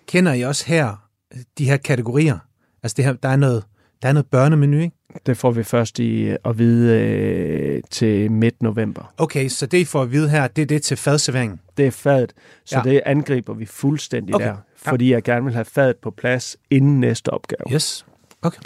[0.07, 2.39] Kender I også her øh, de her kategorier?
[2.83, 3.65] Altså, det her, der, er noget,
[4.03, 4.97] der er noget børnemenu, ikke?
[5.27, 9.13] Det får vi først i at vide øh, til midt november.
[9.19, 11.61] Okay, så det, I får at vide her, det er det til fadserveringen.
[11.77, 12.33] Det er fadet,
[12.65, 12.83] så Ja.
[12.89, 12.91] ja.
[12.95, 14.47] det angriber vi fuldstændig Okay.
[14.47, 17.75] der, fordi jeg gerne vil have fadet på plads inden næste opgave.
[17.75, 18.07] Yes.
[18.43, 18.61] Okay.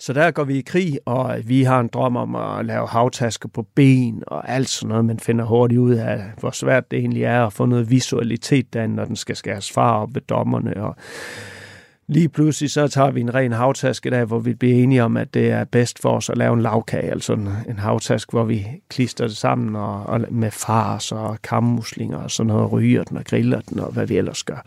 [0.00, 3.48] Så der går vi i krig, og vi har en drøm om at lave havtasker
[3.48, 5.04] på ben og alt sådan noget.
[5.04, 8.94] Man finder hurtigt ud af, hvor svært det egentlig er at få noget visualitet derinde,
[8.96, 10.76] når den skal skæres far op ved dommerne.
[10.82, 10.96] Og
[12.08, 15.34] lige pludselig så tager vi en ren havtaske der, hvor vi bliver enige om, at
[15.34, 18.66] det er bedst for os at lave en lavkage, altså en, en havtask, hvor vi
[18.88, 23.24] klister det sammen og, og med fars og kammuslinger og sådan noget, ryger den og
[23.24, 24.66] griller den og hvad vi ellers gør.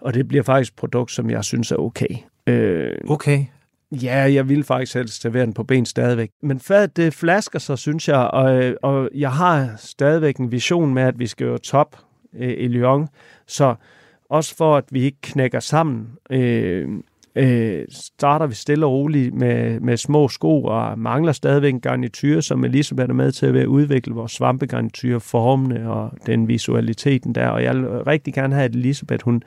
[0.00, 2.16] Og det bliver faktisk et produkt, som jeg synes er okay.
[2.46, 3.44] Øh, Okay.
[3.92, 6.30] Ja, jeg vil faktisk helst servere den på ben stadigvæk.
[6.42, 11.02] Men fadet, det flasker sig, synes jeg, og, og jeg har stadigvæk en vision med,
[11.02, 11.96] at vi skal jo top
[12.38, 13.08] øh, i Lyon.
[13.46, 13.74] Så
[14.30, 16.88] også for, at vi ikke knækker sammen, øh,
[17.36, 22.40] øh, starter vi stille og roligt med, med små sko, og mangler stadigvæk en garnityr,
[22.40, 27.48] som Elisabeth er med til at udvikle vores svampegarnityr, formene og den visualiteten der.
[27.48, 29.42] Og jeg vil rigtig gerne have, at Elisabeth, hun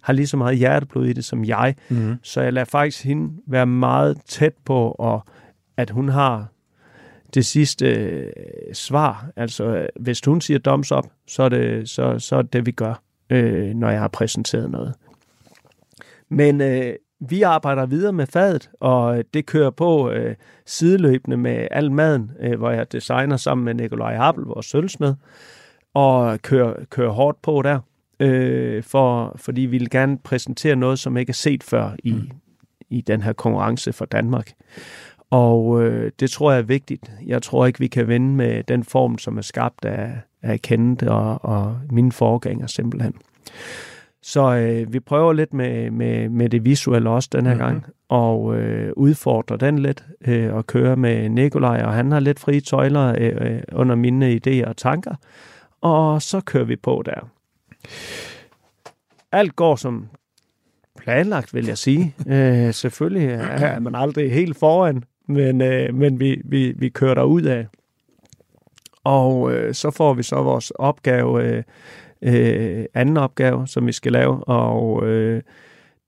[0.00, 1.74] har lige så meget hjerteblod i det som jeg.
[1.88, 2.16] Mm-hmm.
[2.22, 5.24] Så jeg lader faktisk hende være meget tæt på, og
[5.76, 6.46] at hun har
[7.34, 8.32] det sidste øh,
[8.72, 9.26] svar.
[9.36, 13.02] Altså, hvis hun siger thumbs up, så er det, så, så er det, vi gør,
[13.30, 14.94] øh, når jeg har præsenteret noget.
[16.28, 20.34] Men øh, vi arbejder videre med fadet, og det kører på øh,
[20.66, 25.14] sideløbende med al maden, øh, hvor jeg designer sammen med Nikolaj Appel, vores sølvsmed,
[25.94, 27.80] og kører, kører hårdt på der
[28.20, 32.30] øh, for, fordi vi vil gerne præsentere noget, som ikke er set før i, mm.
[32.90, 34.52] i den her konkurrence for Danmark.
[35.30, 37.12] Og øh, det tror jeg er vigtigt.
[37.26, 40.12] Jeg tror ikke, vi kan vinde med den form, som er skabt af,
[40.42, 43.14] af Kenneth og, og mine forgængere simpelthen.
[44.22, 47.62] Så øh, vi prøver lidt med, med, med det visuelle også den her Mhm.
[47.62, 47.80] mm-hmm.
[47.80, 52.40] gang, og øh, udfordrer den lidt, øh, og kører med Nikolaj, og han har lidt
[52.40, 55.14] frie tøjler øh, øh, under mine idéer og tanker,
[55.80, 57.28] og så kører vi på der
[59.32, 60.08] alt går som
[60.98, 62.14] planlagt, vil jeg sige.
[62.26, 67.22] øh, selvfølgelig er man aldrig helt foran, men, øh, men vi, vi, vi kører der
[67.22, 67.66] ud af.
[69.04, 71.62] Og øh, så får vi så vores opgave, øh,
[72.22, 75.42] øh, anden opgave, som vi skal lave, og øh,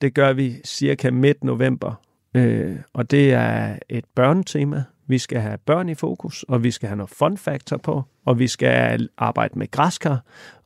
[0.01, 1.95] det gør vi cirka midt november.
[2.35, 4.85] Øh, og det er et børnetema.
[5.07, 8.39] Vi skal have børn i fokus, og vi skal have noget fun factor på, og
[8.39, 10.25] vi skal arbejde med græskar,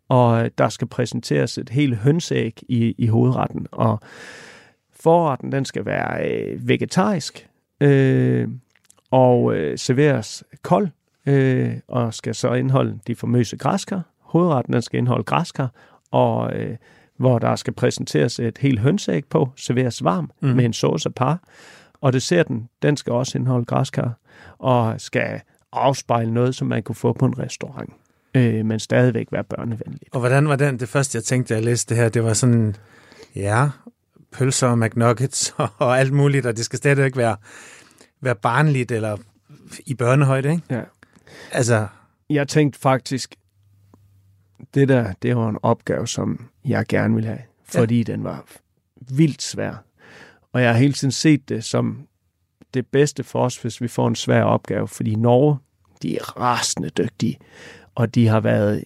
[0.08, 3.66] og der skal præsenteres et helt hønseæg i, i hovedretten.
[3.72, 4.00] Og
[4.92, 7.48] forretten, den skal være øh, vegetarisk,
[7.80, 8.48] øh,
[9.10, 10.88] og øh, serveres kold,
[11.26, 14.02] øh, og skal så indeholde de famøse græskar.
[14.20, 15.70] Hovedretten, den skal indeholde græskar,
[16.10, 16.76] og øh,
[17.16, 20.48] hvor der skal præsenteres et helt hønseæg på, serveres varm mm.
[20.48, 21.40] med en sauce af par.
[22.00, 24.18] Og desserten, den skal også indeholde græskar,
[24.58, 25.40] og skal
[25.72, 27.92] afspejle noget, som man kunne få på en restaurant.
[28.34, 30.14] øh, men stadigvæk være børnevenligt.
[30.14, 32.32] Og hvordan var den, det første jeg tænkte, da jeg læste det her, det var
[32.32, 32.76] sådan,
[33.36, 33.68] ja,
[34.38, 37.36] pølser og McNuggets og alt muligt, og det skal stadigvæk være,
[38.20, 39.16] være barnligt eller
[39.86, 40.62] i børnehøjde, ikke?
[40.70, 40.82] Ja.
[41.52, 41.86] Altså,
[42.30, 43.34] Jeg tænkte faktisk,
[44.74, 48.02] det der, det var en opgave, som jeg gerne ville have, fordi ja.
[48.02, 48.44] den var
[49.00, 49.74] vildt svær.
[50.52, 52.06] Og jeg har hele tiden set det som
[52.74, 55.58] det bedste for os, hvis vi får en svær opgave, fordi Norge,
[56.02, 57.38] de er rasende dygtige,
[57.94, 58.84] og de har været,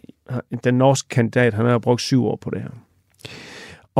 [0.64, 2.70] den norske kandidat, han har brugt syv år på det her.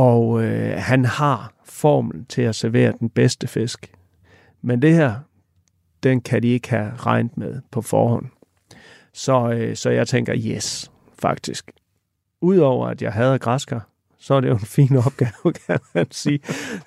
[0.01, 3.93] Og øh, han har formlen til at servere den bedste fisk.
[4.61, 5.15] Men det her,
[6.03, 8.25] den kan de ikke have regnet med på forhånd.
[9.13, 11.71] Så, øh, så jeg tænker, yes, faktisk.
[12.41, 13.87] Udover at jeg havde græskar,
[14.19, 16.39] så er det jo en fin opgave, kan man sige,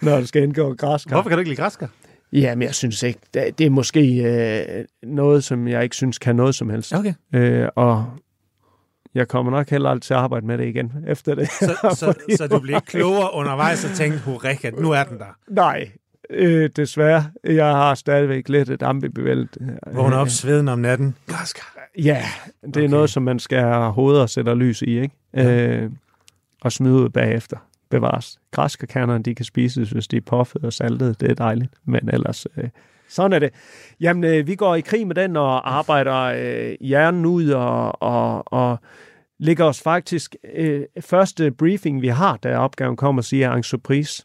[0.03, 1.15] når det skal indgå græskar.
[1.17, 1.89] hvorfor kan du ikke lide græsker?
[2.33, 6.37] Jamen, jeg synes ikke, det, det er måske øh, noget, som jeg ikke synes kan
[6.37, 6.95] noget som helst.
[6.95, 7.15] Okay.
[7.35, 8.07] Øh, og
[9.15, 11.49] jeg kommer nok heller aldrig til at arbejde med det igen efter det.
[11.51, 15.37] Så, så, så du bliver ikke klogere undervejs og tænkte, hurra, nu er den der.
[15.49, 15.91] Nej,
[16.31, 17.25] øh, desværre.
[17.45, 19.59] Jeg har stadigvæk lidt et ambivalent.
[19.93, 21.17] Vågner op sveden om natten.
[21.27, 21.63] Græsker.
[21.99, 22.23] Ja,
[22.63, 22.89] det er Okay.
[22.89, 25.15] noget, som man skal have hovedet og sætte lys i, ikke?
[25.35, 25.67] Ja.
[25.67, 25.91] Øh,
[26.63, 27.57] og smide ud bagefter.
[27.91, 28.39] Bevares.
[28.51, 31.21] Græskarkernerne, de kan spises, hvis de er puffet og saltet.
[31.21, 31.73] Det er dejligt.
[31.85, 32.65] Men ellers, øh,
[33.15, 33.51] sådan er det.
[34.01, 38.53] Jamen, øh, vi går i krig med den og arbejder øh, hjernen ud og, og,
[38.53, 38.79] og
[39.39, 40.37] ligger os faktisk...
[40.55, 44.25] Øh, første briefing, vi har, da opgaven kommer, siger en surprise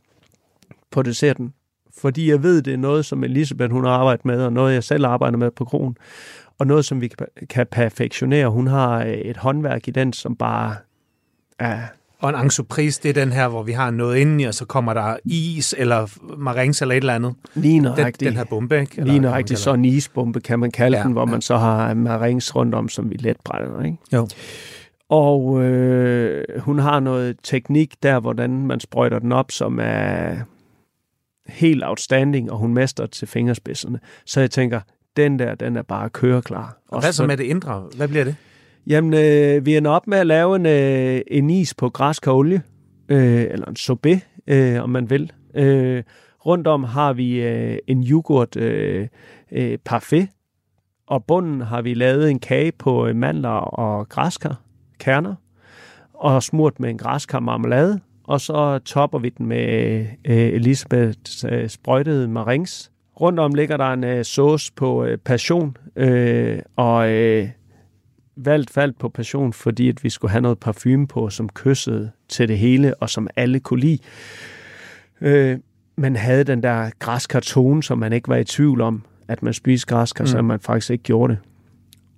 [0.91, 1.53] på desserten.
[1.97, 4.83] Fordi jeg ved, det er noget, som Elisabeth hun har arbejdet med, og noget, jeg
[4.83, 5.97] selv arbejder med på kronen
[6.59, 8.49] og noget, som vi kan- kan perfektionere.
[8.49, 10.75] Hun har øh, et håndværk i den, som bare
[11.59, 11.79] er...
[12.21, 14.93] Og en ensueprise, det er den her, hvor vi har noget indeni, og så kommer
[14.93, 17.35] der is eller marings eller et eller andet.
[17.53, 19.01] Ligner Den, rigtig, den her bombe, ikke?
[19.01, 21.31] Eller, rigtig kalder sådan en isbombe, kan man kalde ja, den, hvor ja.
[21.31, 23.97] man så har marings rundt om, som vi let brænder, ikke?
[24.13, 24.27] Jo.
[25.09, 30.35] Og øh, hun har noget teknik der, hvordan man sprøjter den op, som er
[31.47, 33.99] helt outstanding, og hun mester til fingerspidserne.
[34.25, 34.81] Så jeg tænker,
[35.17, 36.77] den der, den er bare køreklar.
[36.87, 37.83] Og hvad så med det indre?
[37.95, 38.35] Hvad bliver det?
[38.89, 42.61] Jamen, øh, vi ender op med at lave en, øh, en is på græskolie,
[43.09, 45.31] øh, eller en sorbet, øh, om man vil.
[45.55, 46.03] Øh,
[46.45, 49.07] rundt om har vi øh, en yoghurt øh,
[49.51, 50.29] øh, parfait,
[51.07, 54.61] og bunden har vi lavet en kage på øh, mandler og græskar,
[54.99, 55.35] kerner,
[56.13, 61.69] og smurt med en græskar marmelade, og så topper vi den med øh, Elisabeths øh,
[61.69, 62.91] sprøjtede marings.
[63.21, 67.49] Rundt om ligger der en øh, sauce på øh, passion, øh, og øh,
[68.45, 72.47] valgt faldt på passion, fordi at vi skulle have noget parfume på, som kyssede til
[72.47, 73.99] det hele, og som alle kunne lide.
[75.21, 75.57] Øh,
[75.95, 79.87] man havde den der græskartone, som man ikke var i tvivl om, at man spiste
[79.87, 80.27] græskar, mm.
[80.27, 81.41] så man faktisk ikke gjorde det.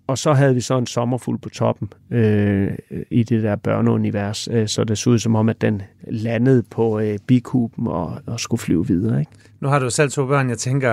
[0.07, 2.71] Og så havde vi så en sommerfugl på toppen øh,
[3.11, 6.99] i det der børneunivers, øh, så det så ud som om, at den landede på
[6.99, 9.19] øh, bikuben og, og skulle flyve videre.
[9.19, 9.31] Ikke?
[9.59, 10.49] Nu har du selv to børn.
[10.49, 10.89] Jeg tænker,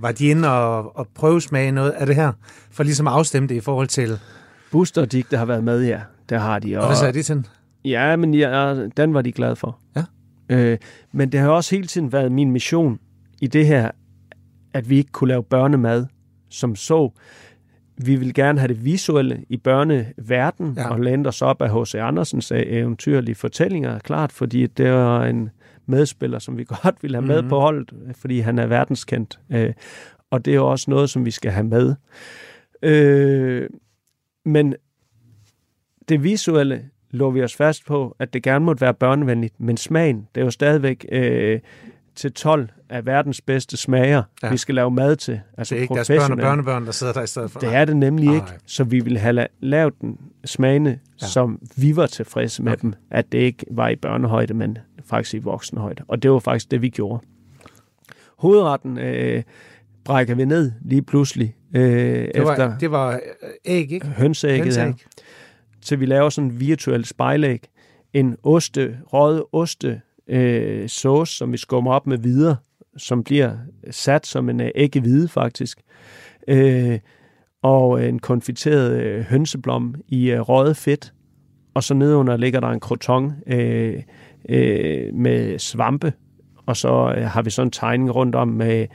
[0.00, 2.32] var de inde og, og prøvesmage noget af det her?
[2.70, 4.18] For ligesom at afstemme det i forhold til...
[4.74, 6.78] Buster og Dick, der har været med, ja, der har de.
[6.78, 7.46] Og hvad sagde de til?
[7.84, 9.78] Ja, men ja, den var de glade for.
[9.96, 10.04] Ja.
[10.48, 10.78] Øh,
[11.12, 12.98] men det har også hele tiden været min mission
[13.40, 13.90] i det her,
[14.72, 16.06] at vi ikke kunne lave børnemad
[16.50, 17.10] som så.
[17.98, 20.88] Vi vil gerne have det visuelle i børneverden, Ja.
[20.90, 21.94] og læne os op af H.C.
[21.94, 25.50] Andersens eventyrlige fortællinger, klart, fordi det var en
[25.86, 27.48] medspiller, som vi godt vil have med Mhm.
[27.48, 29.38] på holdet, fordi han er verdenskendt.
[29.52, 29.72] Øh,
[30.30, 31.94] og det er jo også noget, som vi skal have med.
[32.82, 33.68] Øh,
[34.44, 34.74] men
[36.08, 40.28] det visuelle lå vi os fast på, at det gerne måtte være børnevenligt, men smagen,
[40.34, 41.60] det er jo stadigvæk øh,
[42.14, 44.50] til 12 af verdens bedste smager, Ja.
[44.50, 45.40] vi skal lave mad til.
[45.58, 47.60] Altså Det er ikke deres børn og børnebørn, der sidder der i stedet for.
[47.60, 48.34] Det er det nemlig Nej.
[48.34, 51.26] ikke, så vi ville have la- lavet den smagende, Ja.
[51.26, 52.82] som vi var tilfredse med okay.
[52.82, 56.02] dem, at det ikke var i børnehøjde, men faktisk i voksenhøjde.
[56.08, 57.24] Og det var faktisk det, vi gjorde.
[58.38, 59.42] Hovedretten øh,
[60.04, 63.18] brækker vi ned lige pludselig øh, det, var, efter det var øh,
[63.64, 64.06] æg, ikke?
[64.06, 64.94] hønseægget Hønseæg.
[65.82, 67.68] til vi laver sådan en virtuel spejlæg.
[68.12, 72.56] En oste, røget oste øh, sauce, som vi skummer op med videre,
[72.96, 73.56] som bliver
[73.90, 75.78] sat som en øh, æggehvide faktisk.
[76.48, 76.98] Øh,
[77.62, 81.12] og en konfiteret øh, hønseblom i øh, røget fedt.
[81.74, 84.02] Og så nedenunder ligger der en croton øh,
[84.48, 86.12] øh, med svampe.
[86.66, 88.86] Og så øh, har vi sådan en tegning rundt om med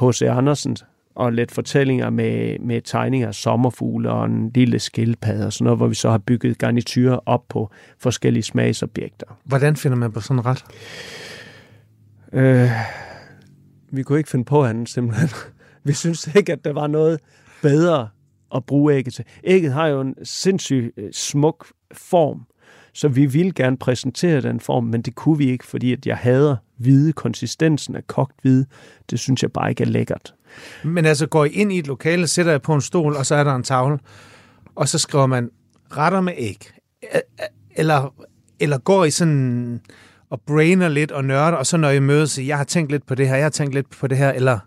[0.00, 0.22] H.C.
[0.22, 0.76] Andersen
[1.14, 5.78] og lidt fortællinger med, med tegninger af sommerfugle og en lille skildpadde og sådan noget,
[5.78, 9.26] hvor vi så har bygget garniturer op på forskellige smagsobjekter.
[9.44, 10.64] Hvordan finder man på sådan en ret?
[12.32, 12.70] Øh,
[13.90, 15.28] vi kunne ikke finde på andet simpelthen.
[15.84, 17.20] Vi synes ikke, at der var noget
[17.62, 18.08] bedre
[18.54, 19.24] at bruge ægget til.
[19.44, 22.46] Ægget har jo en sindssygt øh, smuk form,
[22.94, 26.16] så vi ville gerne præsentere den form, men det kunne vi ikke, fordi at jeg
[26.16, 28.66] hader hvide, konsistensen af kogt hvide.
[29.10, 30.34] Det synes jeg bare ikke er lækkert.
[30.84, 33.34] Men altså, går I ind i et lokale, sætter jeg på en stol, og så
[33.34, 33.98] er der en tavle,
[34.74, 35.50] og så skriver man
[35.90, 36.70] retter med æg.
[37.76, 38.14] Eller,
[38.60, 39.80] eller går I sådan
[40.30, 43.14] og brainer lidt og nørder, og så når I mødes, jeg har tænkt lidt på
[43.14, 44.58] det her, jeg har tænkt lidt på det her, eller...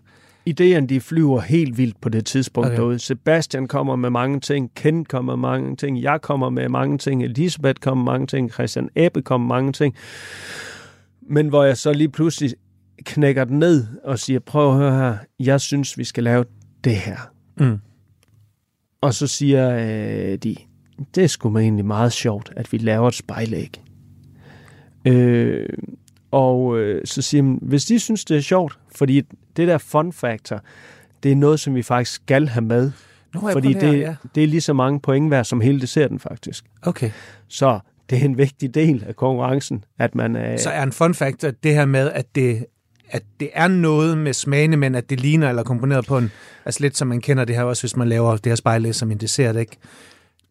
[0.48, 2.76] Idéerne, de flyver helt vildt på det tidspunkt okay.
[2.76, 2.98] derude.
[2.98, 7.24] Sebastian kommer med mange ting, Ken kommer med mange ting, jeg kommer med mange ting,
[7.24, 9.94] Elisabeth kommer med mange ting, Christian Ebbe kommer med mange ting.
[11.22, 12.54] Men hvor jeg så lige pludselig
[13.04, 16.44] knækker den ned og siger, prøv at høre her, jeg synes, vi skal lave
[16.84, 17.16] det her.
[17.60, 17.78] Mm.
[19.00, 20.56] Og så siger øh, de,
[21.14, 23.82] det er sgu egentlig meget sjovt, at vi laver et spejlæg.
[25.04, 25.68] Øh,
[26.30, 29.22] og øh, så siger man, hvis de synes, det er sjovt, fordi
[29.58, 30.60] det der fun factor,
[31.22, 32.92] det er noget, som vi faktisk skal have med.
[33.34, 34.14] Nå, fordi det, ja.
[34.34, 36.64] det er lige så mange point værd som hele desserten faktisk.
[36.82, 37.10] Okay.
[37.48, 40.36] Så det er en vigtig del af konkurrencen, at man...
[40.36, 42.66] Øh, Så er en fun factor det her med, at det,
[43.10, 46.30] at det er noget med smagene, men at det ligner eller er komponeret på en...
[46.64, 49.10] Altså lidt som man kender det her også, hvis man laver det her spejlæg som
[49.10, 49.76] en dessert, ikke?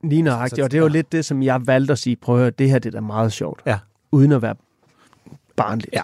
[0.04, 2.42] Lige nøjagtigt, og det er jo lidt det, som jeg valgte at sige, prøv at
[2.42, 3.62] høre, det her det er da meget sjovt.
[3.66, 3.78] Ja.
[4.12, 4.56] Uden at være
[5.56, 5.90] barnligt.
[5.94, 6.02] Ja.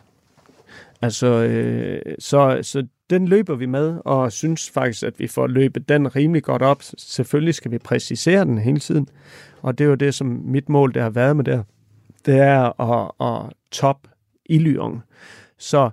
[1.02, 5.90] Altså, øh, så, så den løber vi med, og synes faktisk, at vi får løbet
[5.90, 6.84] den rimelig godt op.
[6.98, 9.08] Selvfølgelig skal vi præcisere den hele tiden,
[9.62, 11.66] og det er jo det, som mit mål det har været med det
[12.26, 14.08] Det er at, at top
[14.46, 15.02] illyong.
[15.58, 15.90] Så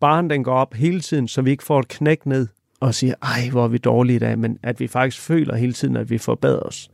[0.00, 2.46] barn den går op hele tiden, så vi ikke får et knæk ned
[2.80, 5.72] og siger, ej, hvor er vi dårlige i dag, men at vi faktisk føler hele
[5.72, 6.90] tiden, at vi forbedrer os.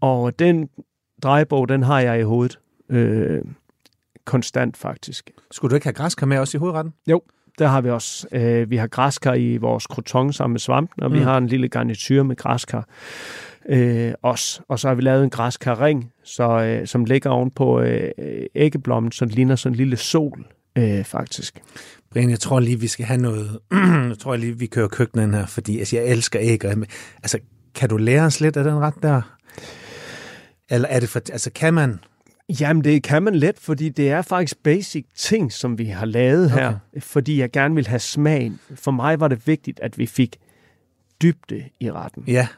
[0.00, 0.68] Og den
[1.22, 2.58] drejebog, den har jeg i hovedet.
[2.88, 3.42] Øh,
[4.24, 5.30] konstant faktisk.
[5.50, 6.94] Skulle du ikke have græskar med også i hovedretten?
[7.06, 7.22] Jo,
[7.60, 8.26] der har vi også.
[8.32, 11.16] Øh, vi har græskar i vores croton sammen med svampen, og mm.
[11.16, 12.88] vi har en lille garnityr med græskar
[13.68, 14.60] øh, også.
[14.68, 18.10] Og så har vi lavet en græskarring, så, øh, som ligger oven på øh,
[18.54, 20.46] æggeblommen, så den ligner sådan en lille sol,
[20.78, 21.60] øh, faktisk.
[22.12, 23.58] Brian, jeg tror lige, vi skal have noget...
[24.08, 26.64] jeg tror lige, vi kører køkkenet her, fordi altså, jeg elsker æg.
[26.64, 26.74] Og,
[27.22, 27.38] altså,
[27.74, 29.22] kan du lære os lidt af den ret der?
[30.70, 31.20] Eller er det for...
[31.32, 32.00] Altså, kan man...
[32.60, 36.50] Jamen, det kan man let, fordi det er faktisk basic ting, som vi har lavet
[36.50, 37.00] her, okay.
[37.00, 38.60] fordi jeg gerne vil have smagen.
[38.74, 40.36] For mig var det vigtigt, at vi fik
[41.22, 42.24] dybde i retten.
[42.26, 42.48] Ja.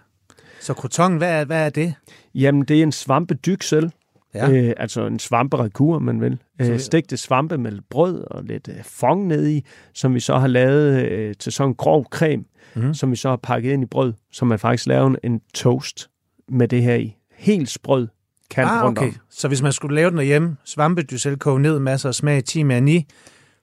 [0.60, 1.94] Så croton, hvad er, hvad er det?
[2.34, 3.92] Jamen, det er en svampedyksel.
[4.34, 4.50] Ja.
[4.50, 6.38] Øh, altså en svamperekur, man vil.
[6.60, 10.46] Øh, stegte svampe med brød og lidt øh, fong ned i, som vi så har
[10.46, 12.94] lavet øh, til sådan en grov creme, mm.
[12.94, 16.10] som vi så har pakket ind i brød, så man faktisk laver en toast
[16.48, 17.16] med det her i.
[17.36, 18.08] Helt sprød
[18.54, 19.08] kant ah, rundt okay.
[19.08, 19.14] om.
[19.30, 22.88] Så hvis man skulle lave den derhjemme, svampedysel, koge ned, masser af smag, 10 med
[22.88, 23.06] i,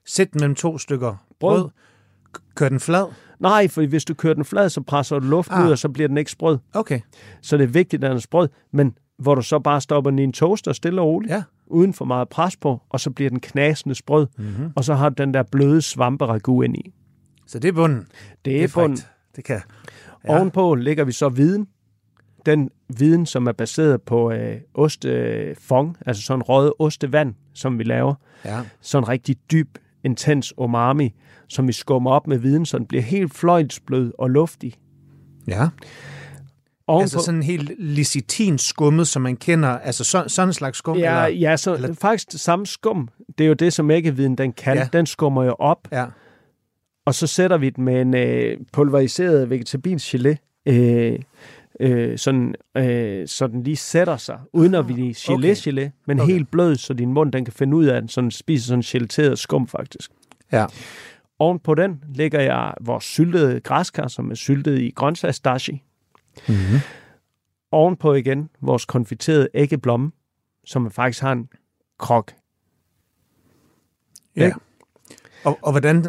[0.06, 1.70] sæt den mellem to stykker brød, brød
[2.54, 3.06] kør den flad.
[3.38, 5.66] Nej, for hvis du kører den flad, så presser du luft ah.
[5.66, 6.58] ud, og så bliver den ikke sprød.
[6.74, 7.00] Okay.
[7.42, 10.18] Så det er vigtigt, at den er sprød, men hvor du så bare stopper den
[10.18, 11.42] i en toaster stille og roligt, ja.
[11.66, 14.72] uden for meget pres på, og så bliver den knasende sprød, mm-hmm.
[14.76, 16.92] og så har du den der bløde svamperegu ind i.
[17.46, 18.06] Så det er bunden?
[18.44, 18.98] Det er, det er bunden.
[19.36, 19.60] Det kan.
[20.24, 20.36] Ja.
[20.36, 21.66] Ovenpå lægger vi så viden,
[22.46, 28.14] den viden, som er baseret på øh, ostefong, altså sådan røget ostevand, som vi laver.
[28.44, 28.60] Ja.
[28.80, 31.14] Sådan rigtig dyb, intens umami,
[31.48, 34.74] som vi skummer op med viden, så den bliver helt fløjtsblød og luftig.
[35.48, 35.68] Ja.
[36.86, 40.96] Ovenpå, altså sådan helt licitin skummet, som man kender, altså så, sådan en slags skum?
[40.96, 41.94] Ja, eller, ja så eller?
[41.94, 43.08] faktisk det samme skum.
[43.38, 44.76] Det er jo det, som æggeviden den kan.
[44.76, 44.88] Ja.
[44.92, 46.06] Den skummer jo op, ja.
[47.06, 50.62] og så sætter vi den med en øh, pulveriseret vegetabilsk gelé.
[50.66, 51.18] Øh,
[51.80, 55.54] øh, sådan, øh, så den lige sætter sig, uden at vi gelé, okay.
[55.54, 56.32] gelé, men okay.
[56.32, 58.82] helt blød, så din mund den kan finde ud af, at den sådan, spiser sådan
[58.82, 60.10] gelateret skum faktisk.
[60.52, 60.66] Ja.
[61.38, 65.82] Oven på den lægger jeg vores syltede græskar, som er syltet i grøntsagsdashi.
[66.48, 66.78] Mm-hmm.
[67.72, 70.12] Ovenpå igen vores konfiterede æggeblomme,
[70.64, 71.48] som faktisk har en
[71.98, 72.32] krok.
[74.36, 74.52] Ja.
[75.44, 76.06] Og, og hvordan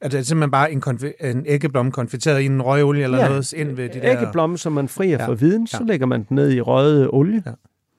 [0.00, 3.28] er det simpelthen bare en, konfi- en æggeblomme konfiteret i en røgolie eller ja.
[3.28, 4.12] noget ind ved de der...
[4.12, 5.26] æggeblomme, som man frier ja.
[5.26, 5.86] for viden, så ja.
[5.86, 7.52] lægger man den ned i røget olie, ja.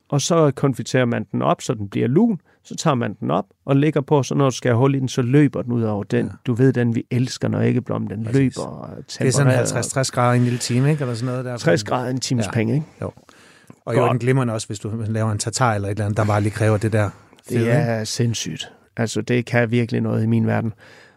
[0.10, 3.46] og så konfiterer man den op, så den bliver lun, så tager man den op
[3.66, 5.84] og lægger på, så når du skal have hul i den, så løber den ud
[5.84, 6.26] over den.
[6.26, 6.32] Ja.
[6.48, 8.58] Du ved, den vi elsker, når æggeblommen den Præcis.
[8.58, 8.68] løber.
[8.68, 11.02] Og det er sådan 50-60 grader i en lille time, ikke?
[11.02, 11.58] Eller sådan noget der.
[11.58, 12.52] 60 grader en times ja.
[12.52, 12.86] penge, ikke?
[13.02, 13.12] Jo.
[13.86, 16.26] Og jo, den glimrende også, hvis du laver en tartar eller et eller andet, der
[16.26, 17.10] bare lige kræver det der.
[17.50, 18.06] Fede, det er ikke?
[18.06, 18.72] sindssygt.
[18.98, 20.74] Altså, det kan virkelig noget i min verden.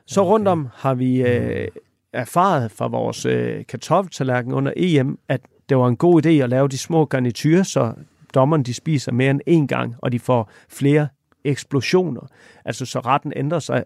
[0.09, 0.31] Så okay.
[0.31, 1.69] rundt om har vi øh,
[2.13, 6.69] erfaret fra vores øh, kartoffeltallerken under EM, at det var en god idé at lave
[6.69, 7.93] de små garnityrer, så
[8.35, 11.09] dommerne de spiser mere end én gang, og de får flere
[11.45, 12.21] eksplosioner.
[12.65, 13.85] Altså så retten ændrer sig,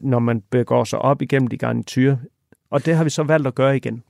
[0.00, 2.16] når man begår sig op igennem de garnityrer.
[2.70, 4.02] Og det har vi så valgt at gøre igen.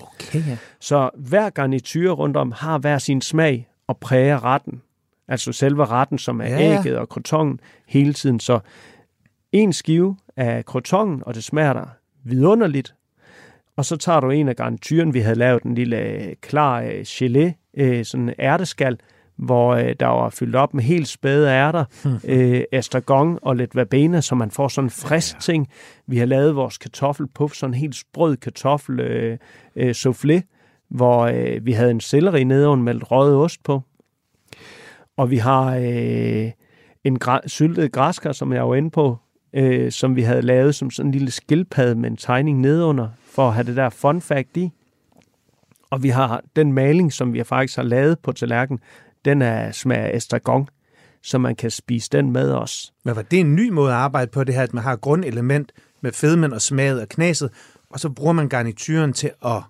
[0.00, 0.56] Okay, ja.
[0.80, 4.82] Så hver garnityr rundt om har hver sin smag og præger retten.
[5.28, 6.78] Altså selve retten, som er ja.
[6.78, 8.40] ægget og krotongen hele tiden.
[8.40, 8.60] Så
[9.52, 11.86] en skive af krotongen, og det smager der
[12.24, 12.94] vidunderligt.
[13.76, 17.00] Og så tager du en af garnityren, vi havde lavet en lille øh, klar øh,
[17.06, 18.98] gelé, øh, sådan en ærteskal,
[19.36, 21.84] hvor øh, der var fyldt op med helt spæde ærter,
[22.24, 25.68] øh, estragon og lidt verbena, så man får sådan en frisk ting.
[26.06, 29.38] Vi har lavet vores kartoffelpuff, sådan en helt sprød kartoffel øh,
[29.76, 30.40] øh, soufflé,
[30.90, 33.82] hvor øh, vi havde en selleri nedenunder med lidt røget ost på.
[35.16, 36.50] Og vi har øh,
[37.04, 39.18] en gra- syltet græskar, som jeg var inde på,
[39.52, 43.48] øh, som vi havde lavet som sådan en lille skildpadde med en tegning nedenunder, for
[43.48, 44.70] at have det der fun fact i.
[45.90, 48.80] Og vi har den maling, som vi faktisk har lavet på tallerkenen,
[49.24, 50.68] den er smag af estragon,
[51.22, 52.92] så man kan spise den med os.
[53.04, 55.72] Men var det en ny måde at arbejde på, det her, at man har grundelement
[56.00, 57.50] med fedmen og smaget og knaset,
[57.90, 59.62] og så bruger man garnituren til at,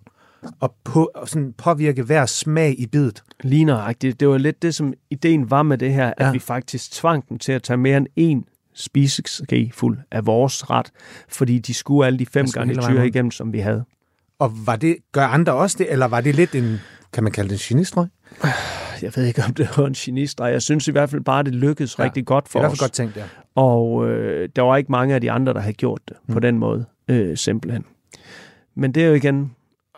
[0.62, 3.22] at på, at sådan påvirke hver smag i bidet?
[3.44, 4.20] Lige nøjagtigt.
[4.20, 6.32] Det var lidt det, som ideen var med det her, at Ja.
[6.32, 8.06] vi faktisk tvang dem til at tage mere end
[8.44, 10.90] én spiseske fuld af vores ret,
[11.28, 13.14] fordi de skulle alle de fem vejen garniturer rundt.
[13.14, 13.84] igennem, som vi havde.
[14.38, 16.76] Og var det, gør andre også det, eller var det lidt en,
[17.12, 18.06] kan man kalde det en genistrøg?
[19.02, 20.52] Jeg ved ikke, om det var en genistreg.
[20.52, 22.70] Jeg synes i hvert fald bare, det lykkedes Ja, rigtig godt Det for er os.
[22.70, 23.24] fald godt tænkt, ja.
[23.54, 26.34] Og øh, der var ikke mange af de andre, der havde gjort det mm.
[26.34, 27.84] på den måde, øh, simpelthen.
[28.76, 29.50] Men det er jo igen,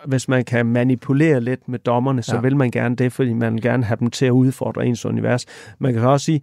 [0.07, 2.41] hvis man kan manipulere lidt med dommerne, så ja.
[2.41, 5.47] vil man gerne det, fordi man vil gerne have dem til at udfordre ens univers.
[5.79, 6.41] Man kan også sige,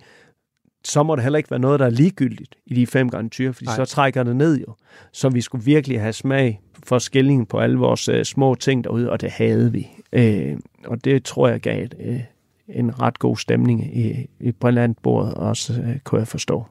[0.87, 3.65] så må det heller ikke være noget, der er ligegyldigt i de fem garnityrer, fordi
[3.65, 3.75] Nej.
[3.75, 4.75] Så trækker det ned jo.
[5.11, 9.09] Så vi skulle virkelig have smag for skillingen på alle vores øh, små ting derude,
[9.11, 9.87] og det havde vi.
[10.13, 12.19] Øh, og det tror jeg gav et, øh,
[12.67, 16.65] en ret god stemning i, i brillantbordet også, øh, kunne jeg forstå.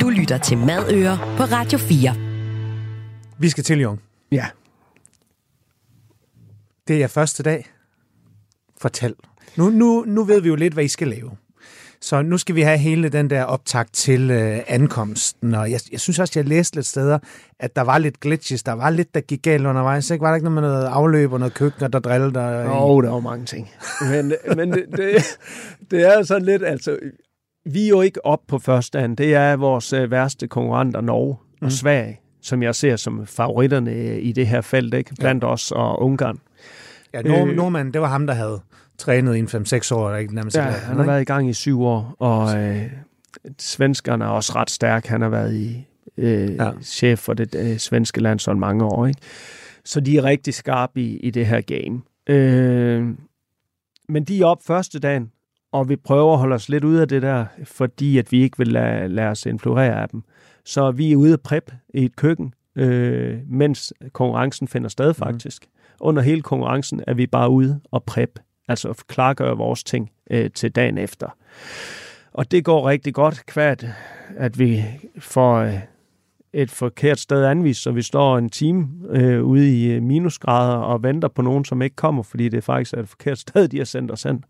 [0.00, 2.14] Du lytter til Madøer på Radio 4.
[3.38, 4.00] Vi skal til, Jung.
[4.32, 4.46] Ja.
[6.88, 7.66] Det er første dag.
[8.80, 9.14] Fortæl.
[9.56, 11.30] Nu, nu, nu ved vi jo lidt, hvad I skal lave.
[12.04, 15.54] Så nu skal vi have hele den der optakt til øh, ankomsten.
[15.54, 17.18] Og jeg, jeg synes også, jeg læste lidt steder,
[17.58, 18.62] at der var lidt glitches.
[18.62, 20.10] Der var lidt, der gik galt undervejs.
[20.10, 20.22] Ikke?
[20.22, 22.70] Var der ikke noget med noget afløb og noget køkken, der drillede der?
[22.70, 23.70] Åh, oh, der var mange ting.
[24.10, 25.38] Men, men det, det,
[25.90, 26.98] det er sådan lidt, altså,
[27.64, 29.14] vi er jo ikke op på første dagen.
[29.14, 34.32] Det er vores øh, værste konkurrenter, Norge og Sverige, som jeg ser som favoritterne i
[34.32, 35.14] det her felt, ikke?
[35.20, 35.48] blandt ja.
[35.48, 36.38] os og Ungarn.
[37.14, 37.56] Ja, Nord, Øh.
[37.56, 38.60] Nordmand, det var ham, der havde
[38.98, 40.14] trænet i en 5-6 år.
[40.14, 42.82] Ikke nærmest Ja, ikke- han har været i gang i syv år, og øh,
[43.58, 45.06] svenskerne er også ret stærk.
[45.06, 45.86] Han har været i
[46.18, 46.64] øh, Ja.
[46.64, 46.70] ja.
[46.82, 49.06] chef for det øh, svenske landshold mange år.
[49.06, 49.20] Ikke?
[49.84, 52.00] Så de er rigtig skarpe i, i det her game.
[52.26, 53.04] Øh,
[54.08, 55.30] men de er op første dagen,
[55.72, 58.58] og vi prøver at holde os lidt ude af det der, fordi at vi ikke
[58.58, 60.22] vil lade, lade os influere af dem.
[60.64, 65.64] Så vi er ude at prep i et køkken, øh, mens konkurrencen finder sted faktisk.
[65.64, 65.70] Mm.
[66.00, 68.38] Under hele konkurrencen er vi bare ude og prep,
[68.68, 71.36] altså klargøre vores ting øh, til dagen efter.
[72.32, 73.86] Og det går rigtig godt, kvært,
[74.36, 74.84] at vi
[75.18, 75.78] får øh,
[76.52, 81.02] et forkert sted anvist, så vi står en time øh, ude i øh, minusgrader og
[81.02, 83.84] venter på nogen, som ikke kommer, fordi det faktisk er et forkert sted, de har
[83.84, 84.44] sendt os hen.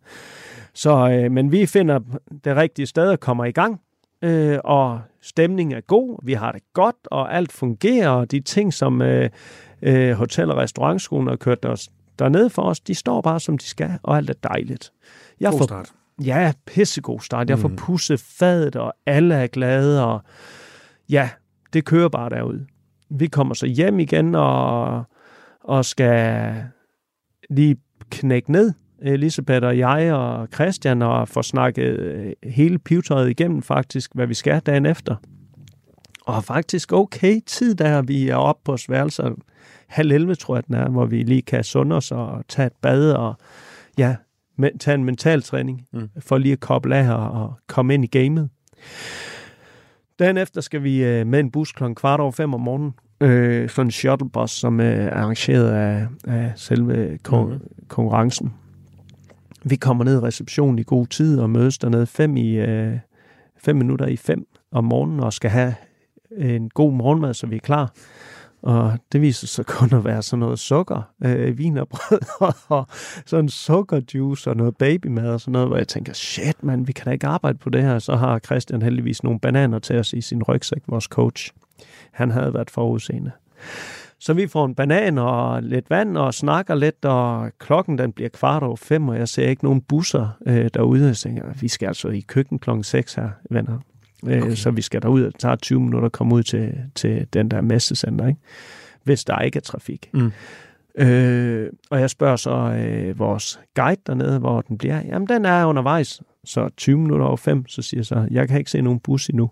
[0.75, 2.01] Så, øh, men vi finder
[2.45, 3.81] det rigtige sted og kommer i gang,
[4.25, 8.75] øh, og stemningen er god, vi har det godt, og alt fungerer, og de ting,
[8.75, 9.31] som øh,
[9.83, 13.65] øh, hotel- og restaurantskolen har kørt os dernede for os, de står bare, som de
[13.65, 14.93] skal, og alt er dejligt.
[15.41, 15.93] Jeg God får start.
[16.25, 17.51] Ja, pissegod start.
[17.51, 20.21] Jeg får pusset fadet, og alle er glade, og
[21.09, 21.31] ja,
[21.73, 22.67] det kører bare derude.
[23.11, 25.03] Vi kommer så hjem igen, og,
[25.65, 26.55] og skal
[27.51, 27.77] lige
[28.11, 28.73] knække ned,
[29.03, 34.35] Elisabeth og jeg og Christian, og få snakket øh, hele pivetøjet igennem faktisk, hvad vi
[34.35, 35.17] skal dagen efter.
[36.27, 39.31] Og har faktisk okay tid, der vi er oppe på vores værelser.
[39.87, 42.73] Halv 11, tror jeg, den er, hvor vi lige kan sunde os og tage et
[42.83, 43.35] bad og
[43.99, 44.17] ja,
[44.59, 46.09] men, tage en mental træning, mm.
[46.21, 48.49] for lige at koble af og, og komme ind i gamet.
[50.19, 52.95] Dagen efter skal vi øh, med en bus klokken kvart over fem om morgenen.
[53.21, 57.61] Øh, sådan en shuttlebus, som øh, er arrangeret af, af selve kon- mm.
[57.89, 58.53] konkurrencen.
[59.65, 62.99] Vi kommer ned i receptionen i god tid og mødes dernede fem, i, øh,
[63.59, 65.75] fem minutter i fem om morgenen og skal have
[66.37, 67.93] en god morgenmad, så vi er klar.
[68.63, 72.19] Og det viser sig kun at være sådan noget sukker, øh, vin og brød,
[72.69, 72.87] og
[73.27, 77.05] sådan sukkerjuice og noget babymad og sådan noget, hvor jeg tænker, shit mand, vi kan
[77.05, 77.99] da ikke arbejde på det her.
[77.99, 81.53] Så har Christian heldigvis nogle bananer til os i sin rygsæk, vores coach.
[82.13, 83.31] Han havde været forudseende.
[84.19, 88.29] Så vi får en banan og lidt vand og snakker lidt, og klokken den bliver
[88.29, 91.07] kvart over fem, og jeg ser ikke nogen busser øh, derude.
[91.07, 93.79] Jeg tænker, vi skal altså i køkken klokken seks her, venner.
[94.23, 94.55] Okay.
[94.55, 97.51] Så vi skal derud, og det tager 20 minutter at komme ud til, til den
[97.51, 98.41] der messecenter, ikke?
[99.05, 100.11] hvis der ikke er trafik.
[100.13, 100.33] Mm.
[100.99, 105.03] Øh, og jeg spørger så øh, vores guide dernede, hvor den bliver.
[105.07, 106.23] Jamen, den er undervejs.
[106.45, 109.29] Så 20 minutter over 5, så siger jeg så, jeg kan ikke se nogen bus
[109.29, 109.51] endnu.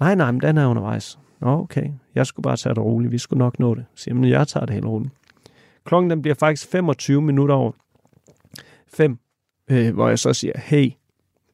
[0.00, 1.18] Nej, nej, men den er undervejs.
[1.40, 1.90] Nå, okay.
[2.14, 3.12] Jeg skulle bare tage det roligt.
[3.12, 3.84] Vi skulle nok nå det.
[3.94, 5.12] Så siger, men jeg tager det helt roligt.
[5.84, 7.72] Klokken den bliver faktisk 25 minutter over
[8.88, 9.18] 5,
[9.70, 10.90] øh, hvor jeg så siger, hey,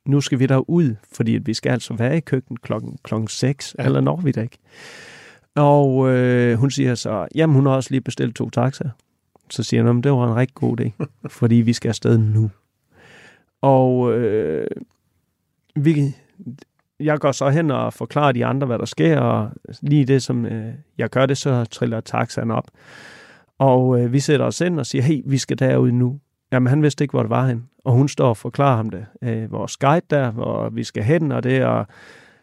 [0.04, 3.84] nu skal vi ud, fordi vi skal altså være i køkkenet klokken, klokken 6, ja.
[3.84, 4.58] eller når vi da ikke.
[5.54, 8.90] Og øh, hun siger så, jamen hun har også lige bestilt to taxaer.
[9.50, 11.04] Så siger hun, det var en rigtig god idé,
[11.38, 12.50] fordi vi skal afsted nu.
[13.60, 14.66] Og øh,
[15.76, 16.14] vi,
[17.00, 19.50] jeg går så hen og forklarer de andre, hvad der sker, og
[19.82, 22.66] lige det, som øh, jeg gør det, så triller taxaen op.
[23.58, 26.20] Og øh, vi sætter os ind og siger, hey, vi skal derud nu.
[26.52, 27.68] Jamen, han vidste ikke, hvor det var hen.
[27.84, 29.06] Og hun står og forklarer ham det.
[29.22, 31.86] Øh, vores guide der, hvor vi skal hen, og det, og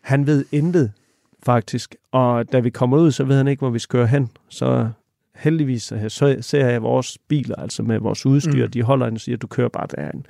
[0.01, 0.91] han ved intet,
[1.45, 1.95] faktisk.
[2.11, 4.29] Og da vi kommer ud, så ved han ikke, hvor vi skal køre hen.
[4.49, 4.89] Så
[5.35, 8.71] heldigvis så ser jeg vores biler, altså med vores udstyr, mm.
[8.71, 10.25] de holder ind og siger, du kører bare derhen.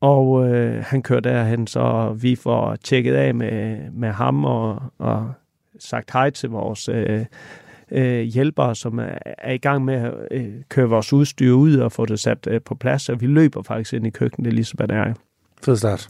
[0.00, 5.32] Og øh, han kører derhen, så vi får tjekket af med, med ham og, og
[5.78, 7.24] sagt hej til vores øh,
[7.90, 11.92] øh, hjælpere, som er, er i gang med at øh, køre vores udstyr ud og
[11.92, 13.08] få det sat øh, på plads.
[13.08, 15.14] Og vi løber faktisk ind i køkkenet, Elisabeth er.
[15.62, 16.08] Fed start.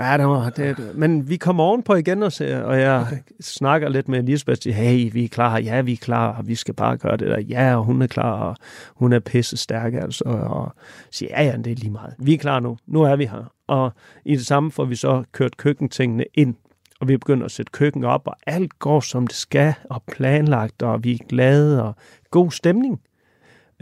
[0.00, 3.18] Ja, det var, det, men vi kommer ovenpå igen, og, ser, og jeg okay.
[3.40, 6.54] snakker lidt med Elisabeth, siger, hey, vi er klar, ja, vi er klar, og vi
[6.54, 8.56] skal bare gøre det der, ja, og hun er klar, og
[8.94, 10.74] hun er pisse stærk, altså, og
[11.10, 12.14] siger, ja, ja, det er lige meget.
[12.18, 13.52] Vi er klar nu, nu er vi her.
[13.66, 13.92] Og
[14.24, 16.54] i det samme får vi så kørt køkkentingene ind,
[17.00, 20.82] og vi begynder at sætte køkken op, og alt går, som det skal, og planlagt,
[20.82, 21.94] og vi er glade, og
[22.30, 23.00] god stemning.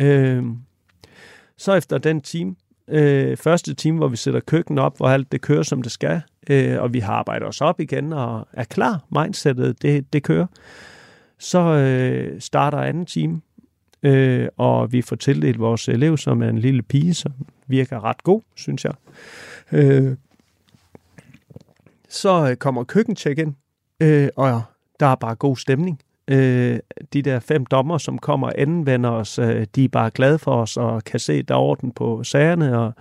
[0.01, 0.45] Øh,
[1.57, 2.55] så efter den time,
[2.89, 6.23] øh, første time, hvor vi sætter køkken op, hvor alt det kører, som det skal,
[6.51, 9.05] øh, og vi har arbejdet os op igen og er klar.
[9.11, 10.47] Mindsetet, det, det kører.
[11.39, 13.41] Så øh, starter anden time,
[14.03, 17.33] øh, og vi får tildelt vores elev, som er en lille pige, som
[17.67, 18.95] virker ret god, synes jeg.
[19.73, 20.17] Øh,
[22.09, 23.55] så øh, kommer check ind,
[24.01, 24.63] øh, og
[25.01, 26.01] der er bare god stemning
[26.33, 26.79] øh,
[27.13, 30.55] de der fem dommer, som kommer og anvender os, øh, de er bare glade for
[30.55, 32.93] os og kan se, der er orden på sagerne og,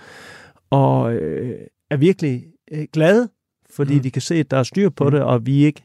[0.70, 1.60] og øh,
[1.90, 3.30] er virkelig øh, glade,
[3.76, 4.02] fordi mm.
[4.02, 5.12] de kan se, at der er styr på mm.
[5.12, 5.84] det, og vi ikke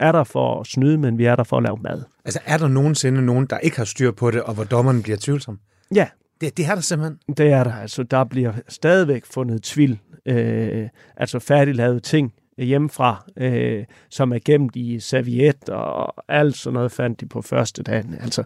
[0.00, 2.02] er der for at snyde, men vi er der for at lave mad.
[2.24, 5.18] Altså er der nogensinde nogen, der ikke har styr på det, og hvor dommeren bliver
[5.20, 5.58] tvivlsom?
[5.94, 6.08] Ja.
[6.40, 7.18] Det, det er der simpelthen?
[7.36, 7.72] Det er der.
[7.72, 9.98] Altså, der bliver stadigvæk fundet tvivl.
[10.26, 12.32] Øh, altså færdiglavede ting,
[12.64, 17.82] hjemmefra, øh, som er gemt i serviet og alt sådan noget fandt de på første
[17.82, 18.04] dag.
[18.20, 18.44] Altså,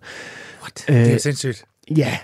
[0.63, 0.85] What?
[0.89, 1.65] Øh, det er sindssygt.
[1.97, 2.19] Ja,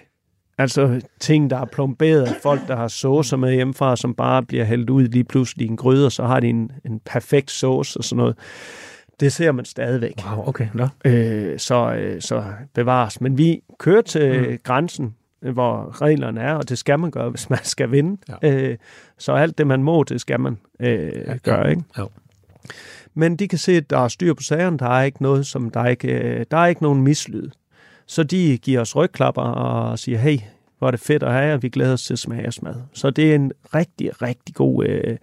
[0.58, 4.90] altså ting, der er plomberet, folk, der har saucer med hjemmefra, som bare bliver hældt
[4.90, 8.04] ud lige pludselig i en gryde, og så har de en, en perfekt sauce og
[8.04, 8.36] sådan noget.
[9.20, 10.14] Det ser man stadigvæk.
[10.30, 10.68] Wow, okay.
[10.74, 10.88] No.
[11.04, 13.20] Øh, så, øh, så bevares.
[13.20, 14.58] Men vi kører til mm.
[14.62, 18.16] grænsen hvor reglerne er, og det skal man gøre, hvis man skal vinde.
[18.42, 18.52] Ja.
[18.52, 18.76] Øh,
[19.18, 21.82] så alt det, man må, det skal man øh, ja, gøre, ikke?
[21.98, 22.04] Ja.
[23.14, 25.70] Men de kan se, at der er styr på sagerne, der er ikke noget, som
[25.70, 27.50] der er ikke, øh, der er ikke nogen mislyd.
[28.06, 30.38] Så de giver os rygklapper og siger, hey,
[30.78, 32.74] hvor er det fedt at have, og vi glæder os til at smage mad.
[32.92, 35.16] Så det er en rigtig, rigtig god øh,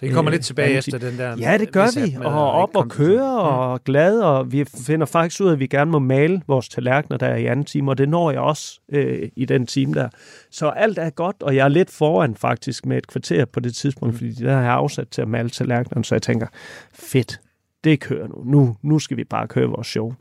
[0.00, 1.36] så I kommer øh, lidt tilbage efter den der...
[1.36, 3.82] Ja, det gør vi, og op og køre og mm.
[3.84, 7.34] glade, og vi finder faktisk ud af, at vi gerne må male vores tallerkener der
[7.34, 10.08] i anden time, og det når jeg også øh, i den time der.
[10.50, 13.74] Så alt er godt, og jeg er lidt foran faktisk med et kvarter på det
[13.74, 14.18] tidspunkt, mm.
[14.18, 16.46] fordi der har jeg afsat til at male tallerkenerne, så jeg tænker,
[16.94, 17.40] fedt,
[17.84, 18.44] det kører nu.
[18.44, 18.76] nu.
[18.82, 20.14] Nu skal vi bare køre vores show.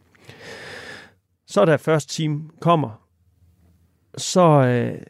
[1.47, 3.05] Så da første time kommer,
[4.17, 5.01] så, øh,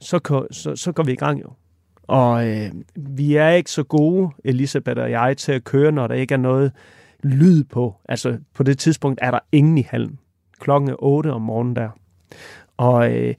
[0.00, 1.50] så, så, så går vi i gang jo.
[2.06, 6.14] Og øh, vi er ikke så gode, Elisabeth og jeg, til at køre, når der
[6.14, 6.72] ikke er noget
[7.22, 7.94] lyd på.
[8.08, 10.18] Altså på det tidspunkt er der ingen i hallen.
[10.58, 11.88] Klokken er 8 om morgenen der.
[12.76, 13.34] Og øh,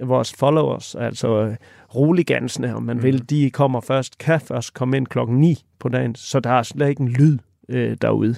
[0.00, 1.56] vores followers, altså øh,
[1.94, 3.02] roligansene, om man mm.
[3.02, 6.62] vil, de kommer først, kan først komme ind klokken 9 på dagen, så der er
[6.62, 7.38] slet ikke en lyd
[7.68, 8.34] øh, derude.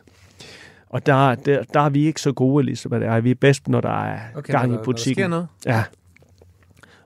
[0.87, 3.05] Og der, der, der er vi ikke så gode, Elisabeth.
[3.05, 3.21] Er.
[3.21, 5.31] Vi er bedst, når der er okay, gang når, i butikken.
[5.31, 5.79] Når der sker noget.
[5.79, 5.85] Ja.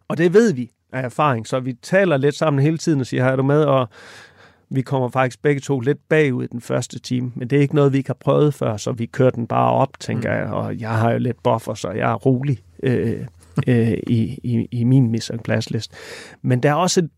[0.08, 3.24] Og det ved vi af erfaring, så vi taler lidt sammen hele tiden og siger,
[3.24, 3.64] har du med?
[3.64, 3.88] Og
[4.68, 7.74] vi kommer faktisk begge to lidt bagud i den første time, men det er ikke
[7.74, 10.36] noget, vi ikke har prøvet før, så vi kører den bare op, tænker mm.
[10.36, 13.26] jeg, og jeg har jo lidt buffer, så jeg er rolig øh,
[13.66, 15.92] øh, i, i, i min mission list.
[16.42, 17.10] Men der er også et,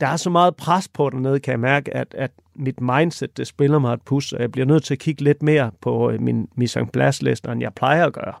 [0.00, 3.46] der er så meget pres på dernede, kan jeg mærke, at, at mit mindset, det
[3.46, 6.20] spiller mig et pus, og jeg bliver nødt til at kigge lidt mere på øh,
[6.20, 6.90] min mission
[7.20, 8.34] list, end jeg plejer at gøre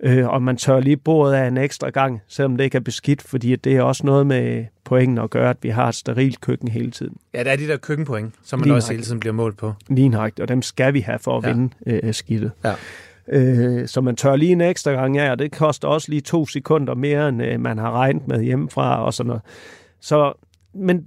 [0.00, 3.22] øh, og man tør lige bordet af en ekstra gang, selvom det ikke er beskidt,
[3.22, 6.68] fordi det er også noget med pointen at gøre, at vi har et sterilt køkken
[6.68, 7.16] hele tiden.
[7.34, 9.72] Ja, der er de der køkkenpoint, som man også hele tiden bliver målt på.
[9.88, 11.52] Lige og dem skal vi have for at ja.
[11.52, 12.50] vinde øh, skidtet.
[12.64, 12.74] Ja.
[13.28, 16.46] Øh, så man tør lige en ekstra gang af, og det koster også lige to
[16.46, 19.42] sekunder mere, end øh, man har regnet med hjemmefra og sådan noget.
[20.00, 20.32] Så,
[20.74, 21.04] men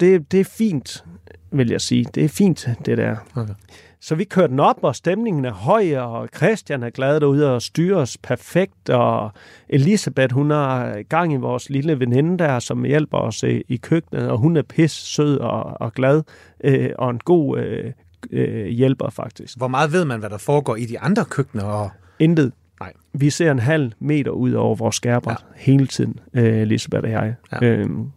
[0.00, 1.04] det, det er fint,
[1.50, 2.06] vil jeg sige.
[2.14, 3.16] Det er fint, det der.
[3.34, 3.54] Okay.
[4.00, 7.62] Så vi kørte den op, og stemningen er høj, og Christian er glad derude og
[7.62, 9.32] styrer os perfekt, og
[9.68, 14.30] Elisabeth, hun har gang i vores lille veninde der, som hjælper os i, i køkkenet,
[14.30, 16.22] og hun er pis sød og, og glad,
[16.64, 17.92] øh, og en god øh,
[18.30, 19.56] øh, hjælper faktisk.
[19.56, 21.64] Hvor meget ved man, hvad der foregår i de andre køkkener?
[21.64, 21.90] Og...
[22.18, 22.52] Intet.
[22.80, 22.92] Nej.
[23.12, 25.60] Vi ser en halv meter ud over vores skærbræt ja.
[25.62, 27.34] hele tiden, øh, Elisabeth og jeg.
[27.52, 27.66] Ja.
[27.66, 28.10] Øhm,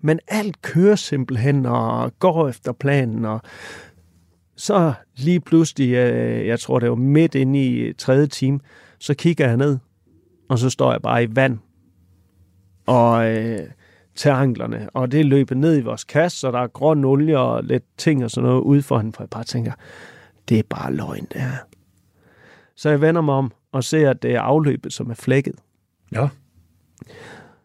[0.00, 3.40] men alt kører simpelthen og går efter planen, og
[4.56, 8.60] så lige pludselig, jeg, jeg tror det var midt inde i øh, tredje time,
[8.98, 9.78] så kigger jeg ned,
[10.48, 11.58] og så står jeg bare i vand.
[12.86, 13.68] Og øh,
[14.14, 17.64] til anglerne, og det løber ned i vores kasse, så der er grøn olie og
[17.64, 19.72] lidt ting og sådan noget ude for hende, for jeg bare tænker,
[20.48, 21.56] det er bare løgn, det her.
[22.76, 25.54] Så jeg vender mig om og ser, at det er afløbet, som er flækket.
[26.12, 26.28] Ja.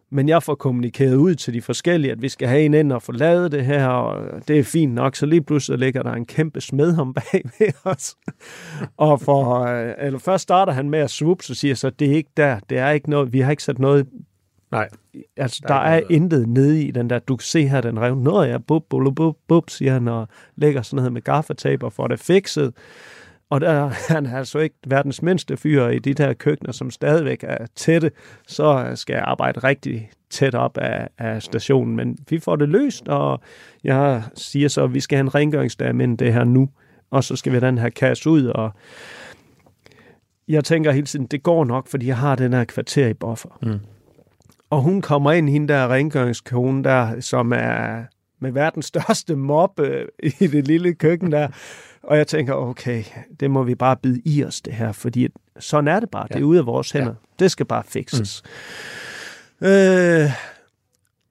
[0.09, 3.01] Men jeg får kommunikeret ud til de forskellige, at vi skal have en ind og
[3.01, 5.15] få lavet det her, og det er fint nok.
[5.15, 8.15] Så lige pludselig ligger der en kæmpe smedhom bag ved os.
[8.97, 12.15] og for, øh, eller først starter han med at swoop, så siger så, det er
[12.15, 14.07] ikke der, det er ikke noget, vi har ikke sat noget
[14.71, 14.89] Nej.
[15.37, 17.99] Altså, der, der er, er intet nede i den der, du kan se her, den
[17.99, 21.85] rev, nå ja, bub, bub, bub, bub, siger han, og lægger sådan noget med gaffatape
[21.85, 22.73] og får det fikset.
[23.49, 27.43] Og der han er altså ikke verdens mindste fyr i de der køkkener, som stadigvæk
[27.43, 28.11] er tætte,
[28.47, 31.95] så skal jeg arbejde rigtig tæt op af, af stationen.
[31.95, 33.41] Men vi får det løst, og
[33.83, 36.69] jeg siger så, at vi skal have en rengøringsdag med det her nu,
[37.11, 38.71] og så skal vi den her kasse ud, og
[40.47, 43.59] jeg tænker hele tiden, det går nok, fordi jeg har den her kvarter i buffer.
[43.61, 43.79] Mm.
[44.69, 48.03] Og hun kommer ind, hende der rengøringskone der, som er
[48.39, 49.79] med verdens største mop
[50.23, 51.47] i det lille køkken der.
[52.07, 53.03] Og jeg tænker, okay,
[53.39, 55.27] det må vi bare bide i os, det her, fordi
[55.59, 56.27] sådan er det bare.
[56.29, 56.35] Ja.
[56.35, 57.07] Det er ude af vores hænder.
[57.07, 57.13] Ja.
[57.39, 58.43] Det skal bare fikses.
[59.59, 59.67] Mm.
[59.67, 60.31] Øh,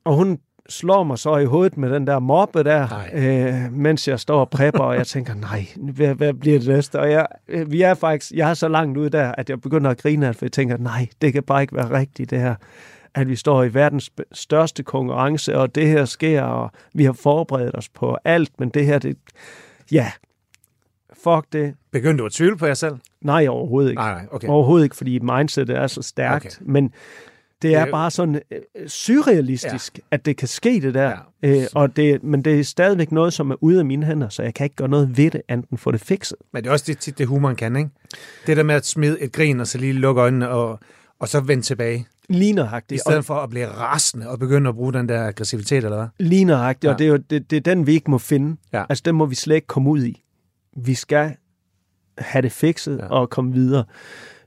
[0.05, 4.21] og hun slår mig så i hovedet med den der moppe der, øh, mens jeg
[4.21, 7.01] står og prepper, og jeg tænker, nej, hvad, hvad bliver det næste?
[7.01, 9.91] Og jeg, øh, vi er faktisk, jeg er så langt ude der, at jeg begynder
[9.91, 12.55] at grine, for jeg tænker, nej, det kan bare ikke være rigtigt, det her
[13.15, 17.75] at vi står i verdens største konkurrence, og det her sker, og vi har forberedt
[17.75, 19.17] os på alt, men det her, det,
[19.93, 20.11] ja,
[21.29, 21.75] fuck det.
[21.93, 22.95] Begyndte du at tvivle på jer selv?
[23.21, 24.01] Nej, overhovedet ikke.
[24.01, 24.49] Nej, nej, okay.
[24.49, 26.73] Overhovedet ikke, fordi mindsetet er så stærkt, okay.
[26.73, 26.93] men
[27.63, 30.03] det er bare sådan øh, surrealistisk, ja.
[30.11, 31.13] at det kan ske det der.
[31.43, 31.49] Ja.
[31.49, 34.43] Øh, og det, men det er stadigvæk noget, som er ude af mine hænder, så
[34.43, 36.39] jeg kan ikke gøre noget ved det, enten få det fikset.
[36.53, 37.91] Men det er også det, tit det humoren kan, ikke?
[38.47, 40.81] Det der med at smide et grin, og så lige lukke øjnene, og,
[41.19, 42.07] og så vende tilbage.
[42.29, 42.99] Ligneragtigt.
[42.99, 46.07] I stedet for at blive rasende og begynde at bruge den der aggressivitet, eller hvad?
[46.19, 46.93] Ligneragtigt, ja.
[46.93, 48.57] og det er jo det, det er den, vi ikke må finde.
[48.73, 48.85] Ja.
[48.89, 50.23] Altså, den må vi slet ikke komme ud i.
[50.77, 51.37] Vi skal
[52.19, 53.07] have det fikset ja.
[53.07, 53.85] og komme videre,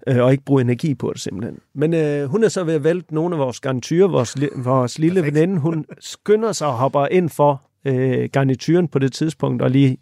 [0.08, 1.60] øh, og ikke bruge energi på det simpelthen.
[1.74, 4.08] Men øh, hun er så ved at vælte nogle af vores garnityrer.
[4.08, 5.36] Vores, vores lille Perfekt.
[5.36, 9.98] veninde, hun skynder sig og hopper ind for øh, garnituren på det tidspunkt, og lige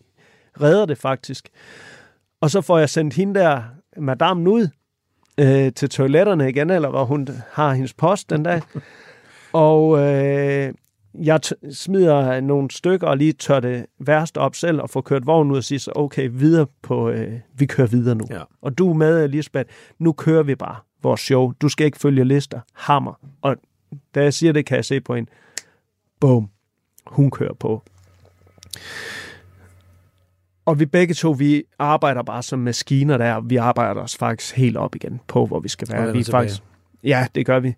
[0.62, 1.50] redder det faktisk.
[2.42, 3.64] Og så får jeg sendt hende der,
[3.98, 4.68] madame ud,
[5.40, 8.62] øh, til toiletterne igen, eller hvor hun har hendes post den dag.
[9.54, 10.74] Og øh,
[11.24, 11.40] jeg
[11.72, 15.58] smider nogle stykker og lige tør det værste op selv og får kørt vognen ud
[15.58, 18.26] og siger så, okay, videre på, øh, vi kører videre nu.
[18.30, 18.42] Ja.
[18.62, 21.52] Og du er med, Elisabeth, nu kører vi bare vores show.
[21.52, 22.60] Du skal ikke følge lister.
[22.74, 23.20] Hammer.
[23.42, 23.56] Og
[24.16, 25.30] da jeg siger det, kan jeg se på en.
[26.20, 26.50] Boom.
[27.08, 27.84] Hun kører på.
[30.66, 33.42] Og vi begge to, vi arbejder bare som maskiner der.
[33.42, 36.14] Vi arbejder os faktisk helt op igen på, hvor vi skal være.
[36.14, 36.64] Vi faktisk,
[37.04, 37.76] ja, det gør vi.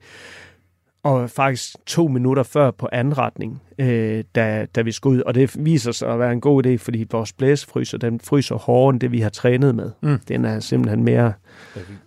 [1.04, 5.22] Og faktisk to minutter før på anretning, øh, da, da vi skal ud.
[5.22, 8.90] Og det viser sig at være en god idé, fordi vores blæsefryser, den fryser hårdere
[8.90, 9.92] end det, vi har trænet med.
[10.02, 10.20] Mm.
[10.28, 11.34] Den er simpelthen mere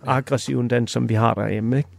[0.05, 1.77] aggressiv end den, som vi har derhjemme.
[1.77, 1.89] Ikke?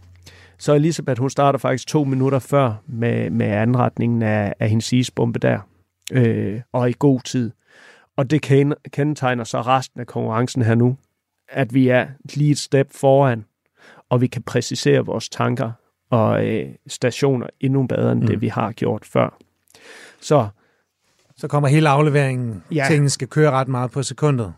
[0.57, 5.39] Så Elisabeth, hun starter faktisk to minutter før med, med anretningen af, af hendes isbombe
[5.39, 5.59] der.
[6.13, 7.51] Øh, og i god tid.
[8.17, 8.41] Og det
[8.91, 10.97] kendetegner så resten af konkurrencen her nu,
[11.49, 13.45] at vi er lige et step foran,
[14.09, 15.71] og vi kan præcisere vores tanker
[16.09, 18.27] og øh, stationer endnu bedre end mm.
[18.27, 19.37] det, vi har gjort før.
[20.21, 20.47] Så
[21.37, 22.63] så kommer hele afleveringen.
[22.71, 22.85] Ja.
[22.87, 24.53] Tingene skal køre ret meget på sekundet.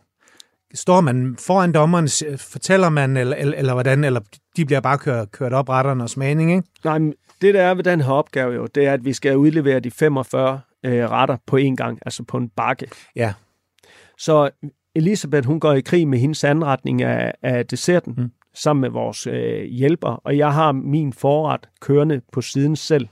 [0.73, 4.19] Står man foran dommeren, fortæller man, eller, eller, eller hvordan, eller
[4.57, 6.67] de bliver bare kørt, kørt op retterne og smagning, ikke?
[6.83, 9.37] Nej, men det der er ved den her opgave jo, det er, at vi skal
[9.37, 12.87] udlevere de 45 øh, retter på en gang, altså på en bakke.
[13.15, 13.33] Ja.
[14.17, 14.49] Så
[14.95, 18.31] Elisabeth, hun går i krig med hendes anretning af, af desserten, mm.
[18.57, 23.07] Sammen med vores øh, hjælper, og jeg har min forret kørende på siden selv.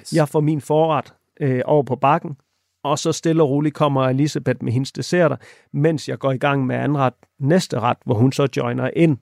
[0.00, 0.12] Yes.
[0.12, 2.36] Jeg får min forret øh, over på bakken,
[2.84, 5.36] og så stille og roligt kommer Elisabeth med hendes desserter,
[5.72, 9.18] mens jeg går i gang med anden ret, næste ret, hvor hun så joiner ind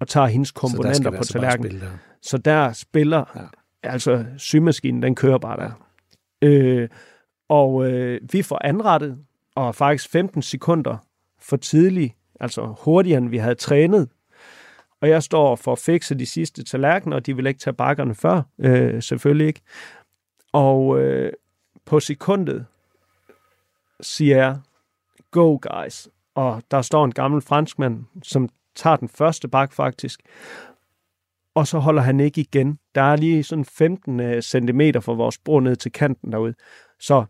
[0.00, 1.82] og tager hendes komponenter på tallerkenen.
[2.22, 3.90] Så der spiller, ja.
[3.90, 5.70] altså symaskinen, den kører bare der.
[6.42, 6.88] Øh,
[7.48, 9.18] og øh, vi får anrettet,
[9.54, 10.96] og faktisk 15 sekunder
[11.40, 14.08] for tidligt, altså hurtigere end vi havde trænet.
[15.00, 18.14] Og jeg står for at fikse de sidste tallerkener, og de vil ikke tage bakkerne
[18.14, 19.60] før, øh, selvfølgelig ikke.
[20.52, 21.32] Og øh,
[21.84, 22.66] på sekundet
[24.00, 24.58] siger jeg,
[25.30, 26.08] go guys.
[26.34, 30.20] Og der står en gammel franskmand, som tager den første bak faktisk,
[31.54, 32.78] og så holder han ikke igen.
[32.94, 36.54] Der er lige sådan 15 øh, cm fra vores bord ned til kanten derude.
[37.00, 37.24] Så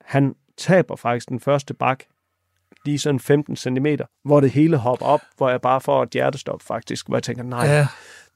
[0.00, 2.04] han taber faktisk den første bak,
[2.84, 3.86] lige sådan 15 cm,
[4.24, 7.42] hvor det hele hopper op, hvor jeg bare får et hjertestop faktisk, hvor jeg tænker,
[7.42, 7.86] nej, ja.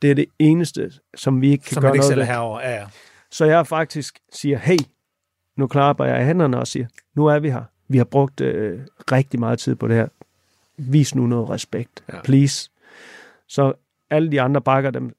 [0.03, 2.61] det er det eneste, som vi ikke kan som gøre ikke noget herover.
[2.61, 2.87] Ja, ja.
[3.31, 4.79] Så jeg faktisk siger, hey,
[5.57, 7.63] nu klapper jeg hænderne og siger, nu er vi her.
[7.89, 8.81] Vi har brugt øh,
[9.13, 10.09] rigtig meget tid på det her.
[10.77, 12.23] Vis nu noget respekt, ja.
[12.23, 12.71] please.
[13.49, 13.73] Så
[14.11, 15.17] alle de andre bakker, dem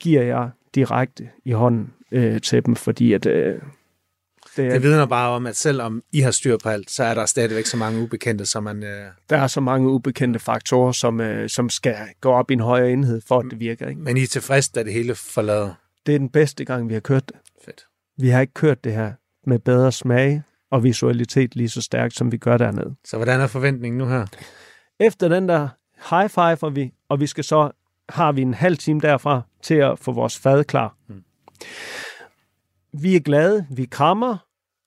[0.00, 3.26] giver jeg direkte i hånden øh, til dem, fordi at...
[3.26, 3.60] Øh,
[4.56, 7.14] det, er, det vidner bare om, at selvom I har styr på alt, så er
[7.14, 8.84] der stadigvæk så mange ubekendte, som man...
[8.84, 9.06] Øh...
[9.30, 12.92] Der er så mange ubekendte faktorer, som, øh, som skal gå op i en højere
[12.92, 13.88] enhed, for at det virker.
[13.88, 14.00] Ikke?
[14.00, 15.74] Men I er tilfreds, da det hele forlader?
[16.06, 17.36] Det er den bedste gang, vi har kørt det.
[17.64, 17.84] Fedt.
[18.18, 19.12] Vi har ikke kørt det her
[19.46, 22.94] med bedre smag og visualitet lige så stærkt, som vi gør dernede.
[23.04, 24.26] Så hvordan er forventningen nu her?
[25.00, 25.68] Efter den der
[26.10, 27.70] high five vi, og vi skal så
[28.08, 30.96] har vi en halv time derfra til at få vores fad klar.
[31.08, 31.22] Mm.
[32.92, 34.36] Vi er glade, vi krammer,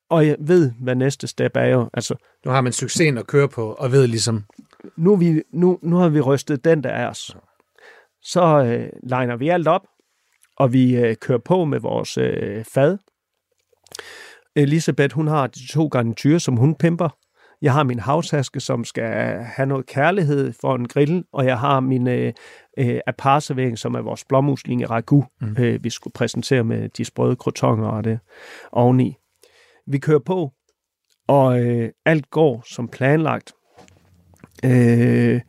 [0.09, 1.89] og jeg ved, hvad næste step er jo.
[1.93, 4.43] Altså, nu har man succesen at køre på, og ved ligesom...
[4.97, 7.37] Nu, vi, nu, nu har vi rystet den, der er os.
[8.21, 9.87] Så øh, liner vi alt op,
[10.57, 12.97] og vi øh, kører på med vores øh, fad.
[14.55, 17.09] Elisabeth, hun har de to garnityrer, som hun pimper.
[17.63, 21.79] Jeg har min havtaske, som skal have noget kærlighed for en grill, og jeg har
[21.79, 22.33] min øh,
[22.77, 25.55] øh, aparservering, som er vores blåmuslinge ragu, mm.
[25.59, 28.19] øh, vi skulle præsentere med de sprøde krotonger og det
[28.71, 29.15] oveni.
[29.87, 30.51] Vi kører på,
[31.27, 33.53] og øh, alt går som planlagt.
[34.65, 35.41] Øh,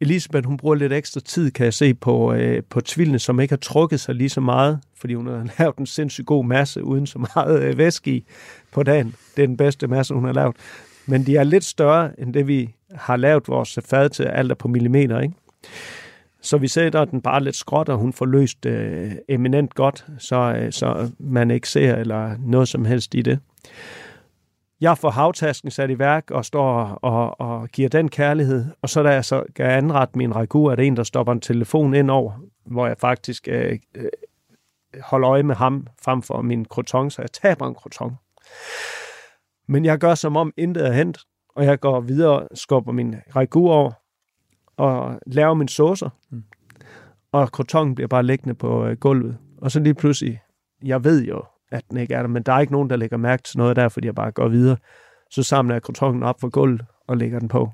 [0.00, 3.52] Elisabeth, hun bruger lidt ekstra tid, kan jeg se, på, øh, på tvillene, som ikke
[3.52, 7.06] har trukket sig lige så meget, fordi hun har lavet en sindssygt god masse, uden
[7.06, 8.24] så meget øh, væske i
[8.72, 9.14] på dagen.
[9.36, 10.56] Det er den bedste masse, hun har lavet.
[11.10, 14.54] Men de er lidt større, end det vi har lavet vores fad til, alt er
[14.54, 15.34] på millimeter, ikke?
[16.42, 20.36] Så vi sætter den bare lidt skråt, og hun får løst øh, eminent godt, så,
[20.36, 23.38] øh, så man ikke ser eller noget som helst i det.
[24.80, 29.02] Jeg får havtasken sat i værk og står og, og giver den kærlighed, og så
[29.02, 32.10] da jeg så kan anrette min ragu, er det en, der stopper en telefon ind
[32.10, 32.32] over,
[32.66, 34.08] hvor jeg faktisk øh, øh,
[35.02, 38.16] holder øje med ham frem for min croton, så jeg taber en croton.
[39.70, 41.18] Men jeg gør som om intet er hent,
[41.48, 43.92] og jeg går videre, skubber min ragu over,
[44.76, 46.08] og laver min saucer.
[46.30, 46.44] Mm.
[47.32, 49.38] Og krotongen bliver bare liggende på øh, gulvet.
[49.58, 50.40] Og så lige pludselig,
[50.84, 51.42] jeg ved jo,
[51.72, 53.76] at den ikke er der, men der er ikke nogen, der lægger mærke til noget
[53.76, 54.76] der, fordi jeg bare går videre.
[55.30, 57.70] Så samler jeg krotongen op for gulvet og lægger den på,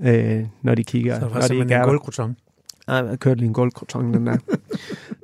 [0.00, 1.14] øh, når de kigger.
[1.14, 2.36] Så det var når de ikke en guldkroton?
[2.86, 4.36] Nej, jeg kørte lige en guldkroton, den der.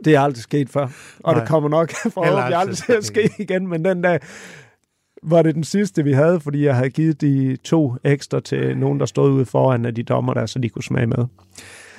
[0.05, 0.89] det er aldrig sket før.
[1.25, 1.41] Og Nej.
[1.41, 4.19] det kommer nok forhåbentlig aldrig til at ske igen, men den der,
[5.23, 9.01] var det den sidste, vi havde, fordi jeg havde givet de to ekstra til nogen,
[9.01, 11.27] der stod ude foran af de dommer der, så de kunne smage med.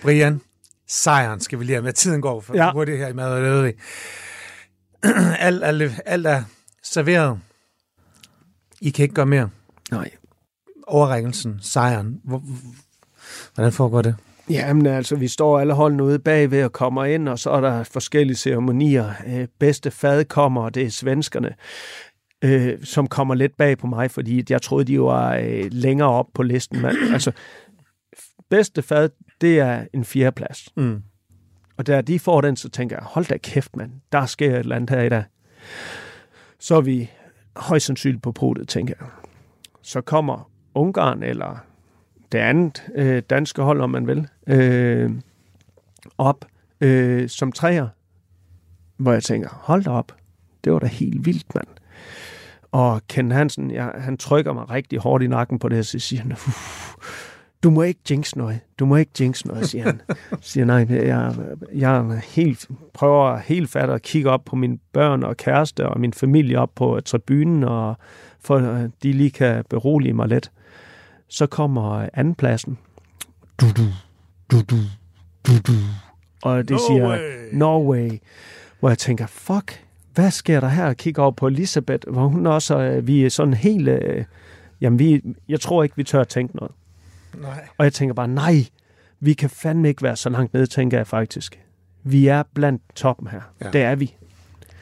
[0.01, 0.41] Brian,
[0.88, 1.93] sejren skal vi lige have med.
[1.93, 2.72] Tiden går for ja.
[2.72, 3.74] hurtigt her i mad og lødig.
[5.39, 6.43] alt, alt, alt er
[6.84, 7.39] serveret.
[8.82, 9.49] I kan ikke gøre mere.
[9.91, 10.09] Nej.
[10.88, 12.22] Overrækkelsen, sejren.
[13.55, 14.15] Hvordan foregår det?
[14.49, 17.84] Jamen altså, vi står alle holdene ude bagved og kommer ind, og så er der
[17.84, 19.13] forskellige ceremonier.
[19.28, 21.55] Øh, bedste fad kommer, og det er svenskerne
[22.42, 26.28] øh, som kommer lidt bag på mig, fordi jeg troede, de var øh, længere op
[26.34, 26.82] på listen.
[26.82, 27.32] Men, altså,
[28.50, 29.10] bedste fad,
[29.42, 30.70] det er en fjerdeplads.
[30.78, 31.02] Mm.
[31.78, 34.60] Og da de får den, så tænker jeg, hold da kæft, mand, der sker et
[34.60, 35.24] eller andet her i dag.
[36.60, 37.10] Så er vi
[37.56, 39.08] højst sandsynligt på podet, tænker jeg.
[39.82, 41.66] Så kommer Ungarn, eller
[42.32, 45.12] det andet øh, danske hold, om man vil, øh,
[46.18, 46.46] op
[46.82, 47.88] øh, som træer,
[48.98, 50.16] hvor jeg tænker, hold da op,
[50.64, 51.68] det var da helt vildt, mand.
[52.72, 56.00] Og Ken Hansen, ja, han trykker mig rigtig hårdt i nakken på det, og så
[56.00, 56.36] siger han,
[57.64, 58.60] du må ikke jinx noget.
[58.80, 60.02] Du må ikke jinx noget, siger han.
[60.41, 61.36] siger, nej, jeg,
[61.74, 66.14] jeg helt, prøver helt fat at kigge op på mine børn og kæreste og min
[66.14, 67.97] familie op på tribunen, og
[68.39, 70.52] for at de lige kan berolige mig lidt.
[71.28, 72.78] Så kommer andenpladsen.
[73.62, 73.84] Du, du,
[74.52, 74.76] du, du,
[75.47, 75.74] du, du.
[76.43, 77.20] Og det no siger, way.
[77.54, 78.12] no way.
[78.80, 79.84] Hvor jeg tænker, fuck,
[80.20, 80.86] hvad sker der her?
[80.86, 84.26] Jeg kigger over på Elisabeth, hvor hun også, øh, vi er sådan helt, øh,
[84.82, 86.72] jamen vi, jeg tror ikke, vi tør at tænke noget.
[87.41, 87.67] Nej.
[87.78, 88.65] Og jeg tænker bare, nej,
[89.20, 91.59] vi kan fandme ikke være så langt nede, tænker jeg faktisk.
[92.03, 93.41] Vi er blandt toppen her.
[93.61, 93.70] Ja.
[93.70, 94.15] Det er vi.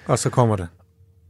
[0.08, 0.68] Og så kommer det.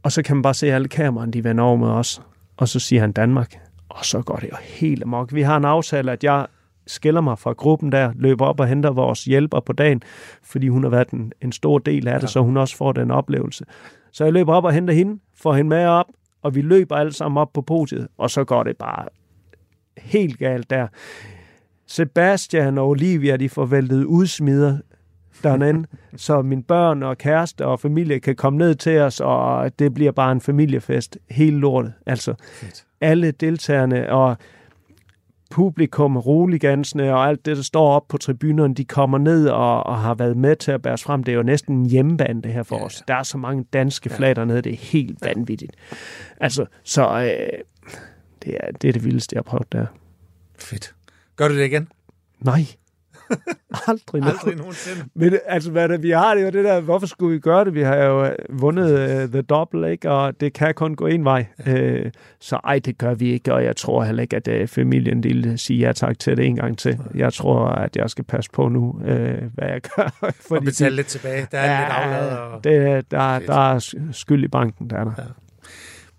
[0.02, 2.22] Og så kan man bare se alle kameraerne, de vender over med os.
[2.56, 3.54] Og så siger han Danmark.
[3.88, 5.34] Og så går det jo helt amok.
[5.34, 6.46] Vi har en aftale, at jeg
[6.86, 10.02] skiller mig fra gruppen der, løber op og henter vores hjælper på dagen,
[10.42, 12.32] fordi hun har været en, en stor del af det, ja.
[12.32, 13.64] så hun også får den oplevelse.
[14.12, 16.06] Så jeg løber op og henter hende, får hende med op,
[16.42, 19.08] og vi løber alle sammen op på podiet, og så går det bare
[19.98, 20.86] helt galt der.
[21.86, 24.78] Sebastian og Olivia, de får væltet udsmider
[25.42, 25.84] dernede,
[26.16, 30.12] så mine børn og kæreste og familie kan komme ned til os, og det bliver
[30.12, 31.18] bare en familiefest.
[31.30, 31.92] Hele lortet.
[32.06, 32.84] Altså, Fedt.
[33.00, 34.36] alle deltagerne og
[35.50, 39.98] publikum, roligansene og alt det, der står op på tribunerne, de kommer ned og, og
[39.98, 41.24] har været med til at bære frem.
[41.24, 42.80] Det er jo næsten en hjemmebane, det her for Ja.
[42.80, 42.86] ja.
[42.86, 43.02] os.
[43.08, 45.72] Der er så mange danske flag dernede, det er helt vanvittigt.
[46.40, 47.58] Altså, så øh,
[48.44, 49.86] det, er, det er det vildeste, jeg har prøvet der.
[50.58, 50.94] Fedt.
[51.36, 51.88] Gør du det igen?
[52.40, 52.66] Nej.
[53.88, 54.58] Aldrig, Aldrig nogen.
[54.58, 55.04] nogensinde.
[55.14, 57.74] Men altså, hvad det, vi har det jo det der, hvorfor skulle vi gøre det?
[57.74, 60.10] Vi har jo øh, vundet uh, The Double, ikke?
[60.10, 61.46] og det kan kun gå en vej.
[61.66, 62.10] Uh,
[62.40, 65.58] så ej, det gør vi ikke, og jeg tror heller ikke, at uh, familien vil
[65.58, 66.98] sige ja tak til det en gang til.
[67.14, 69.04] Jeg tror, at jeg skal passe på nu, uh,
[69.54, 70.30] hvad jeg gør.
[70.50, 71.46] Og betale lidt tilbage.
[71.52, 72.38] Der er lidt aflad.
[72.38, 72.64] Og...
[72.64, 75.12] det, der, der er skyld i banken, der er der.
[75.18, 75.24] Ja.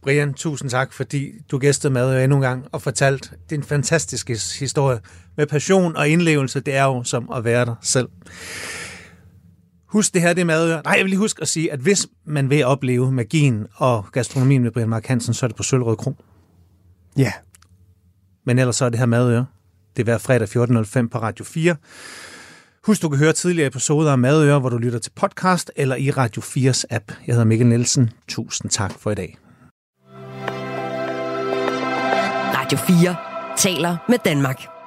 [0.02, 5.00] Brian, tusind tak, fordi du gæstede med endnu en gang og fortalt din fantastiske historie
[5.40, 6.60] med passion og indlevelse.
[6.60, 8.08] Det er jo som at være der selv.
[9.86, 10.82] Husk det her, det madøer.
[10.82, 14.64] Nej, jeg vil lige huske at sige, at hvis man vil opleve magien og gastronomien
[14.64, 16.16] med Brian Mark Hansen, så er det på Sølvrød Kro.
[17.18, 17.32] Ja.
[18.46, 19.46] Men ellers så er det her madøer.
[19.98, 20.48] Det er hver fredag
[21.04, 21.76] 14.05 på Radio 4.
[22.86, 26.12] Husk, du kan høre tidligere episoder af Madøre, hvor du lytter til podcast eller i
[26.12, 27.12] Radio 4's app.
[27.28, 28.10] Jeg hedder Mikkel Nielsen.
[28.28, 29.38] Tusind tak for i dag.
[32.56, 33.16] Radio 4
[33.58, 34.79] taler med Danmark.